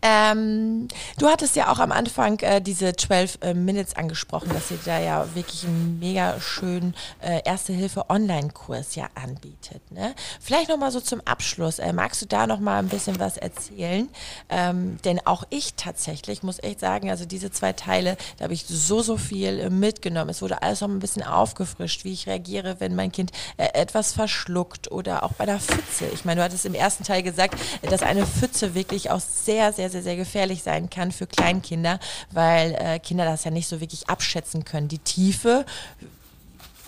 Ähm, 0.01 0.87
du 1.17 1.27
hattest 1.27 1.55
ja 1.55 1.71
auch 1.71 1.79
am 1.79 1.91
Anfang 1.91 2.39
äh, 2.39 2.61
diese 2.61 2.95
12 2.95 3.39
äh, 3.41 3.53
Minutes 3.53 3.95
angesprochen, 3.95 4.49
dass 4.53 4.69
ihr 4.71 4.79
da 4.85 4.99
ja 4.99 5.25
wirklich 5.33 5.65
einen 5.65 5.99
mega 5.99 6.39
schönen 6.39 6.95
äh, 7.21 7.41
Erste-Hilfe-Online-Kurs 7.43 8.95
ja 8.95 9.07
anbietet. 9.15 9.81
Ne? 9.91 10.13
Vielleicht 10.39 10.69
nochmal 10.69 10.91
so 10.91 10.99
zum 10.99 11.21
Abschluss. 11.25 11.79
Äh, 11.79 11.93
magst 11.93 12.21
du 12.21 12.27
da 12.27 12.45
nochmal 12.45 12.79
ein 12.79 12.89
bisschen 12.89 13.19
was 13.19 13.37
erzählen? 13.37 14.09
Ähm, 14.49 14.97
denn 15.05 15.25
auch 15.25 15.43
ich 15.49 15.73
tatsächlich 15.75 16.43
muss 16.43 16.61
echt 16.61 16.79
sagen, 16.79 17.09
also 17.09 17.25
diese 17.25 17.51
zwei 17.51 17.73
Teile, 17.73 18.17
da 18.37 18.43
habe 18.43 18.53
ich 18.53 18.65
so, 18.67 19.01
so 19.01 19.17
viel 19.17 19.59
äh, 19.59 19.69
mitgenommen. 19.69 20.29
Es 20.29 20.41
wurde 20.41 20.61
alles 20.61 20.81
noch 20.81 20.89
ein 20.89 20.99
bisschen 20.99 21.23
aufgefrischt, 21.23 22.03
wie 22.03 22.13
ich 22.13 22.27
reagiere, 22.27 22.79
wenn 22.79 22.95
mein 22.95 23.11
Kind 23.11 23.31
äh, 23.57 23.67
etwas 23.73 24.13
verschluckt 24.13 24.91
oder 24.91 25.23
auch 25.23 25.33
bei 25.33 25.45
der 25.45 25.59
Pfütze. 25.59 26.05
Ich 26.13 26.25
meine, 26.25 26.41
du 26.41 26.45
hattest 26.45 26.65
im 26.65 26.75
ersten 26.75 27.03
Teil 27.03 27.23
gesagt, 27.23 27.55
dass 27.81 28.03
eine 28.03 28.25
Pfütze 28.25 28.75
wirklich 28.75 29.11
auch 29.11 29.19
sehr, 29.19 29.73
sehr, 29.73 29.84
sehr, 29.89 30.03
sehr 30.03 30.15
gefährlich 30.15 30.63
sein 30.63 30.89
kann 30.89 31.11
für 31.11 31.27
Kleinkinder, 31.27 31.99
weil 32.31 32.75
äh, 32.75 32.99
Kinder 32.99 33.25
das 33.25 33.43
ja 33.43 33.51
nicht 33.51 33.67
so 33.67 33.81
wirklich 33.81 34.09
abschätzen 34.09 34.65
können. 34.65 34.87
Die 34.87 34.99
Tiefe, 34.99 35.65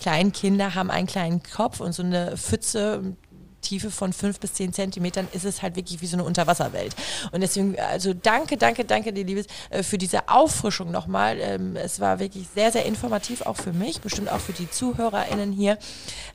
Kleinkinder 0.00 0.74
haben 0.74 0.90
einen 0.90 1.06
kleinen 1.06 1.42
Kopf 1.42 1.80
und 1.80 1.92
so 1.92 2.02
eine 2.02 2.36
Pfütze, 2.36 3.16
Tiefe 3.60 3.90
von 3.90 4.12
fünf 4.12 4.40
bis 4.40 4.54
zehn 4.54 4.72
Zentimetern 4.72 5.28
ist 5.32 5.44
es 5.44 5.62
halt 5.62 5.76
wirklich 5.76 6.00
wie 6.00 6.06
so 6.06 6.16
eine 6.16 6.24
Unterwasserwelt. 6.24 6.94
Und 7.32 7.40
deswegen, 7.40 7.78
also 7.78 8.14
danke, 8.14 8.56
danke, 8.56 8.84
danke, 8.84 9.12
dir 9.12 9.24
Liebes, 9.24 9.46
äh, 9.70 9.82
für 9.82 9.98
diese 9.98 10.28
Auffrischung 10.28 10.90
nochmal. 10.90 11.38
Ähm, 11.40 11.76
es 11.76 12.00
war 12.00 12.18
wirklich 12.18 12.46
sehr, 12.54 12.72
sehr 12.72 12.86
informativ, 12.86 13.42
auch 13.42 13.56
für 13.56 13.72
mich, 13.72 14.00
bestimmt 14.00 14.30
auch 14.30 14.40
für 14.40 14.52
die 14.52 14.70
ZuhörerInnen 14.70 15.52
hier. 15.52 15.78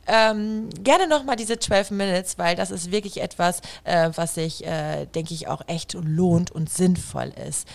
Ähm, 0.07 0.69
gerne 0.83 1.07
nochmal 1.07 1.35
diese 1.35 1.59
12 1.59 1.91
Minutes, 1.91 2.37
weil 2.37 2.55
das 2.55 2.71
ist 2.71 2.91
wirklich 2.91 3.21
etwas, 3.21 3.61
äh, 3.83 4.09
was 4.15 4.35
sich, 4.35 4.65
äh, 4.65 5.05
denke 5.05 5.33
ich, 5.33 5.47
auch 5.47 5.61
echt 5.67 5.93
lohnt 5.93 6.51
und 6.51 6.69
sinnvoll 6.69 7.33
ist. 7.47 7.67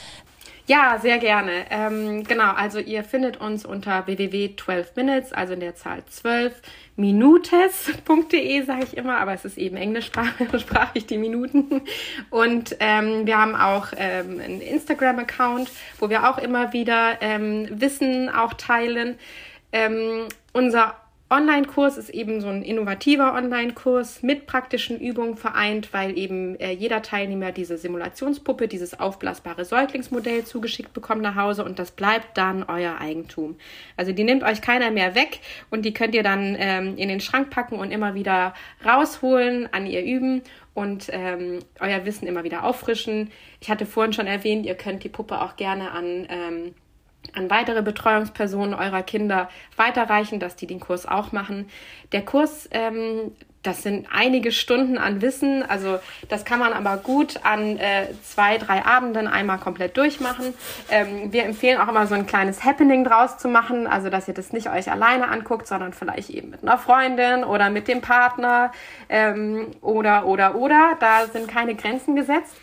Ja, 0.69 0.99
sehr 1.01 1.17
gerne. 1.17 1.65
Ähm, 1.71 2.25
genau, 2.25 2.53
also 2.53 2.79
ihr 2.79 3.03
findet 3.03 3.39
uns 3.39 3.65
unter 3.65 4.07
www.12minutes, 4.07 5.33
also 5.33 5.55
in 5.55 5.61
der 5.61 5.77
Zahl 5.77 6.05
12 6.05 6.61
minutes.de, 6.95 8.65
sage 8.65 8.85
ich 8.85 8.95
immer, 8.99 9.17
aber 9.17 9.33
es 9.33 9.47
ist 9.47 9.57
eben 9.57 9.79
englischsprachig 9.79 11.07
die 11.09 11.17
Minuten. 11.17 11.81
Und 12.29 12.77
ähm, 12.81 13.25
wir 13.25 13.39
haben 13.39 13.57
auch 13.57 13.95
ähm, 13.97 14.41
einen 14.41 14.61
Instagram-Account, 14.61 15.71
wo 16.01 16.11
wir 16.11 16.29
auch 16.29 16.37
immer 16.37 16.75
wieder 16.75 17.17
ähm, 17.23 17.67
Wissen 17.71 18.29
auch 18.29 18.53
teilen. 18.53 19.17
Ähm, 19.73 20.27
unser 20.53 20.97
Online-Kurs 21.31 21.99
ist 21.99 22.09
eben 22.09 22.41
so 22.41 22.49
ein 22.49 22.62
innovativer 22.62 23.35
Online-Kurs 23.35 24.23
mit 24.23 24.47
praktischen 24.47 24.99
Übungen 24.99 25.37
vereint, 25.37 25.93
weil 25.93 26.17
eben 26.17 26.59
äh, 26.59 26.73
jeder 26.73 27.03
Teilnehmer 27.03 27.53
diese 27.53 27.77
Simulationspuppe, 27.77 28.67
dieses 28.67 28.99
aufblasbare 28.99 29.67
Säuglingsmodell 29.67 30.45
zugeschickt 30.45 30.95
bekommt 30.95 31.21
nach 31.21 31.35
Hause 31.35 31.64
und 31.64 31.79
das 31.79 31.91
bleibt 31.91 32.38
dann 32.38 32.62
euer 32.62 32.99
Eigentum. 32.99 33.57
Also 33.99 34.12
die 34.12 34.25
nimmt 34.25 34.43
euch 34.43 34.62
keiner 34.62 34.91
mehr 34.91 35.14
weg 35.14 35.41
und 35.71 35.85
die 35.85 35.93
könnt 35.93 36.14
ihr 36.14 36.23
dann 36.23 36.57
ähm, 36.59 36.97
in 36.97 37.11
den 37.11 37.21
Schrank 37.21 37.51
packen 37.51 37.77
und 37.77 37.91
immer 37.91 38.14
wieder 38.14 38.55
rausholen, 38.83 39.69
an 39.71 39.85
ihr 39.85 40.03
üben 40.03 40.41
und 40.73 41.09
ähm, 41.12 41.59
euer 41.79 42.07
Wissen 42.07 42.27
immer 42.27 42.43
wieder 42.43 42.64
auffrischen. 42.64 43.31
Ich 43.61 43.69
hatte 43.69 43.85
vorhin 43.85 44.14
schon 44.14 44.27
erwähnt, 44.27 44.64
ihr 44.64 44.77
könnt 44.77 45.05
die 45.05 45.11
Puppe 45.11 45.43
auch 45.43 45.57
gerne 45.57 45.91
an 45.91 46.27
ähm, 46.31 46.75
an 47.35 47.51
weitere 47.51 47.83
Betreuungspersonen 47.83 48.75
eurer 48.75 49.03
Kinder 49.03 49.49
weiterreichen, 49.77 50.41
dass 50.41 50.57
die 50.57 50.67
den 50.67 50.81
Kurs 50.81 51.07
auch 51.07 51.33
machen. 51.33 51.69
Der 52.12 52.25
Kurs, 52.25 52.69
ähm, 52.73 53.33
das 53.62 53.83
sind 53.83 54.07
einige 54.12 54.53
Stunden 54.53 54.99
an 54.99 55.21
Wissen, 55.21 55.62
also 55.69 55.99
das 56.29 56.45
kann 56.45 56.61
man 56.61 56.73
aber 56.73 56.97
gut 56.97 57.41
an 57.43 57.77
äh, 57.79 58.07
zwei, 58.23 58.57
drei 58.57 58.85
Abenden 58.85 59.27
einmal 59.27 59.59
komplett 59.59 59.97
durchmachen. 59.97 60.55
Ähm, 60.91 61.33
wir 61.33 61.45
empfehlen 61.45 61.81
auch 61.81 61.88
immer 61.88 62.07
so 62.07 62.14
ein 62.14 62.27
kleines 62.27 62.64
Happening 62.64 63.05
draus 63.05 63.37
zu 63.37 63.49
machen, 63.49 63.87
also 63.87 64.11
dass 64.11 64.29
ihr 64.29 64.35
das 64.35 64.53
nicht 64.53 64.71
euch 64.71 64.91
alleine 64.91 65.29
anguckt, 65.29 65.67
sondern 65.67 65.93
vielleicht 65.93 66.31
eben 66.31 66.51
mit 66.51 66.62
einer 66.62 66.79
Freundin 66.79 67.43
oder 67.43 67.69
mit 67.69 67.88
dem 67.88 68.01
Partner 68.01 68.71
ähm, 69.09 69.73
oder, 69.81 70.27
oder, 70.27 70.55
oder. 70.55 70.97
Da 71.01 71.27
sind 71.27 71.49
keine 71.49 71.75
Grenzen 71.75 72.14
gesetzt 72.14 72.57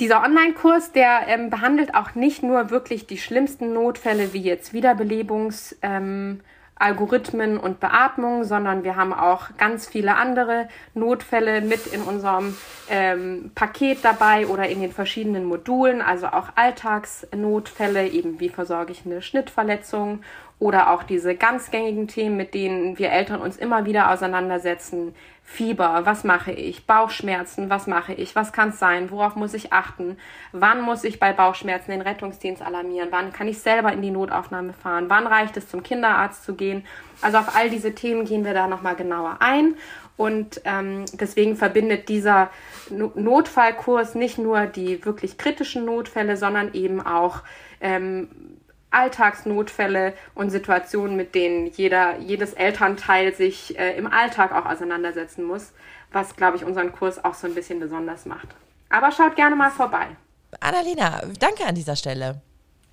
dieser 0.00 0.22
Online-Kurs, 0.22 0.92
der 0.92 1.28
ähm, 1.28 1.50
behandelt 1.50 1.94
auch 1.94 2.14
nicht 2.14 2.42
nur 2.42 2.70
wirklich 2.70 3.06
die 3.06 3.18
schlimmsten 3.18 3.72
Notfälle 3.72 4.32
wie 4.32 4.40
jetzt 4.40 4.72
Wiederbelebungsalgorithmen 4.72 7.50
ähm, 7.52 7.60
und 7.60 7.80
Beatmung, 7.80 8.44
sondern 8.44 8.84
wir 8.84 8.96
haben 8.96 9.12
auch 9.12 9.48
ganz 9.58 9.86
viele 9.86 10.16
andere 10.16 10.68
Notfälle 10.94 11.60
mit 11.60 11.86
in 11.86 12.02
unserem 12.02 12.56
ähm, 12.88 13.50
Paket 13.54 13.98
dabei 14.02 14.46
oder 14.46 14.68
in 14.68 14.80
den 14.80 14.92
verschiedenen 14.92 15.44
Modulen, 15.44 16.02
also 16.02 16.28
auch 16.28 16.48
Alltagsnotfälle, 16.54 18.08
eben 18.08 18.40
wie 18.40 18.48
versorge 18.48 18.92
ich 18.92 19.04
eine 19.04 19.22
Schnittverletzung 19.22 20.22
oder 20.62 20.92
auch 20.92 21.02
diese 21.02 21.34
ganz 21.34 21.72
gängigen 21.72 22.06
Themen, 22.06 22.36
mit 22.36 22.54
denen 22.54 22.96
wir 22.96 23.10
Eltern 23.10 23.40
uns 23.40 23.56
immer 23.56 23.84
wieder 23.84 24.12
auseinandersetzen, 24.12 25.12
Fieber, 25.42 26.02
was 26.04 26.22
mache 26.22 26.52
ich? 26.52 26.86
Bauchschmerzen, 26.86 27.68
was 27.68 27.88
mache 27.88 28.14
ich? 28.14 28.36
Was 28.36 28.52
kann 28.52 28.68
es 28.68 28.78
sein? 28.78 29.10
Worauf 29.10 29.34
muss 29.34 29.54
ich 29.54 29.72
achten? 29.72 30.18
Wann 30.52 30.80
muss 30.80 31.02
ich 31.02 31.18
bei 31.18 31.32
Bauchschmerzen 31.32 31.90
den 31.90 32.00
Rettungsdienst 32.00 32.62
alarmieren? 32.62 33.08
Wann 33.10 33.32
kann 33.32 33.48
ich 33.48 33.58
selber 33.58 33.92
in 33.92 34.02
die 34.02 34.12
Notaufnahme 34.12 34.72
fahren? 34.72 35.06
Wann 35.08 35.26
reicht 35.26 35.56
es, 35.56 35.68
zum 35.68 35.82
Kinderarzt 35.82 36.44
zu 36.44 36.54
gehen? 36.54 36.86
Also 37.22 37.38
auf 37.38 37.56
all 37.56 37.68
diese 37.68 37.92
Themen 37.92 38.24
gehen 38.24 38.44
wir 38.44 38.54
da 38.54 38.68
nochmal 38.68 38.94
genauer 38.94 39.38
ein. 39.40 39.74
Und 40.16 40.60
ähm, 40.64 41.06
deswegen 41.14 41.56
verbindet 41.56 42.08
dieser 42.08 42.50
Notfallkurs 42.88 44.14
nicht 44.14 44.38
nur 44.38 44.66
die 44.66 45.04
wirklich 45.04 45.38
kritischen 45.38 45.84
Notfälle, 45.86 46.36
sondern 46.36 46.72
eben 46.72 47.04
auch 47.04 47.42
ähm, 47.80 48.28
Alltagsnotfälle 48.92 50.14
und 50.34 50.50
Situationen, 50.50 51.16
mit 51.16 51.34
denen 51.34 51.66
jeder, 51.66 52.18
jedes 52.18 52.52
Elternteil 52.52 53.34
sich 53.34 53.78
äh, 53.78 53.96
im 53.96 54.06
Alltag 54.06 54.52
auch 54.52 54.66
auseinandersetzen 54.66 55.44
muss, 55.44 55.72
was, 56.12 56.36
glaube 56.36 56.56
ich, 56.56 56.64
unseren 56.64 56.92
Kurs 56.92 57.24
auch 57.24 57.34
so 57.34 57.46
ein 57.46 57.54
bisschen 57.54 57.80
besonders 57.80 58.26
macht. 58.26 58.48
Aber 58.90 59.10
schaut 59.10 59.36
gerne 59.36 59.56
mal 59.56 59.70
vorbei. 59.70 60.06
Annalena, 60.60 61.22
danke 61.38 61.64
an 61.64 61.74
dieser 61.74 61.96
Stelle. 61.96 62.40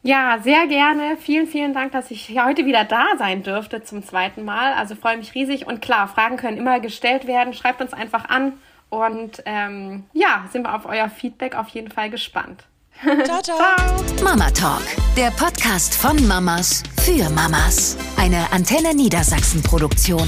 Ja, 0.02 0.40
sehr 0.42 0.66
gerne. 0.68 1.18
Vielen, 1.18 1.46
vielen 1.46 1.74
Dank, 1.74 1.92
dass 1.92 2.10
ich 2.10 2.40
heute 2.42 2.66
wieder 2.66 2.86
da 2.86 3.06
sein 3.18 3.44
dürfte 3.44 3.84
zum 3.84 4.02
zweiten 4.02 4.46
Mal. 4.46 4.74
Also 4.74 4.96
freue 4.96 5.18
mich 5.18 5.36
riesig. 5.36 5.68
Und 5.68 5.82
klar, 5.82 6.08
Fragen 6.08 6.38
können 6.38 6.58
immer 6.58 6.80
gestellt 6.80 7.28
werden. 7.28 7.54
Schreibt 7.54 7.82
uns 7.82 7.94
einfach 7.94 8.30
an. 8.30 8.54
Und 8.90 9.44
ähm, 9.46 10.06
ja, 10.14 10.46
sind 10.52 10.64
wir 10.64 10.74
auf 10.74 10.86
euer 10.86 11.10
Feedback 11.10 11.56
auf 11.56 11.68
jeden 11.70 11.92
Fall 11.92 12.10
gespannt. 12.10 12.64
Ciao, 13.02 13.42
ciao. 13.42 13.58
ciao. 13.58 14.24
Mama 14.24 14.52
Talk, 14.52 14.82
der 15.16 15.32
Podcast 15.32 15.96
von 15.96 16.28
Mamas 16.28 16.84
für 17.02 17.30
Mamas. 17.30 17.96
Eine 18.18 18.52
Antenne 18.52 18.94
Niedersachsen 18.94 19.64
Produktion. 19.64 20.28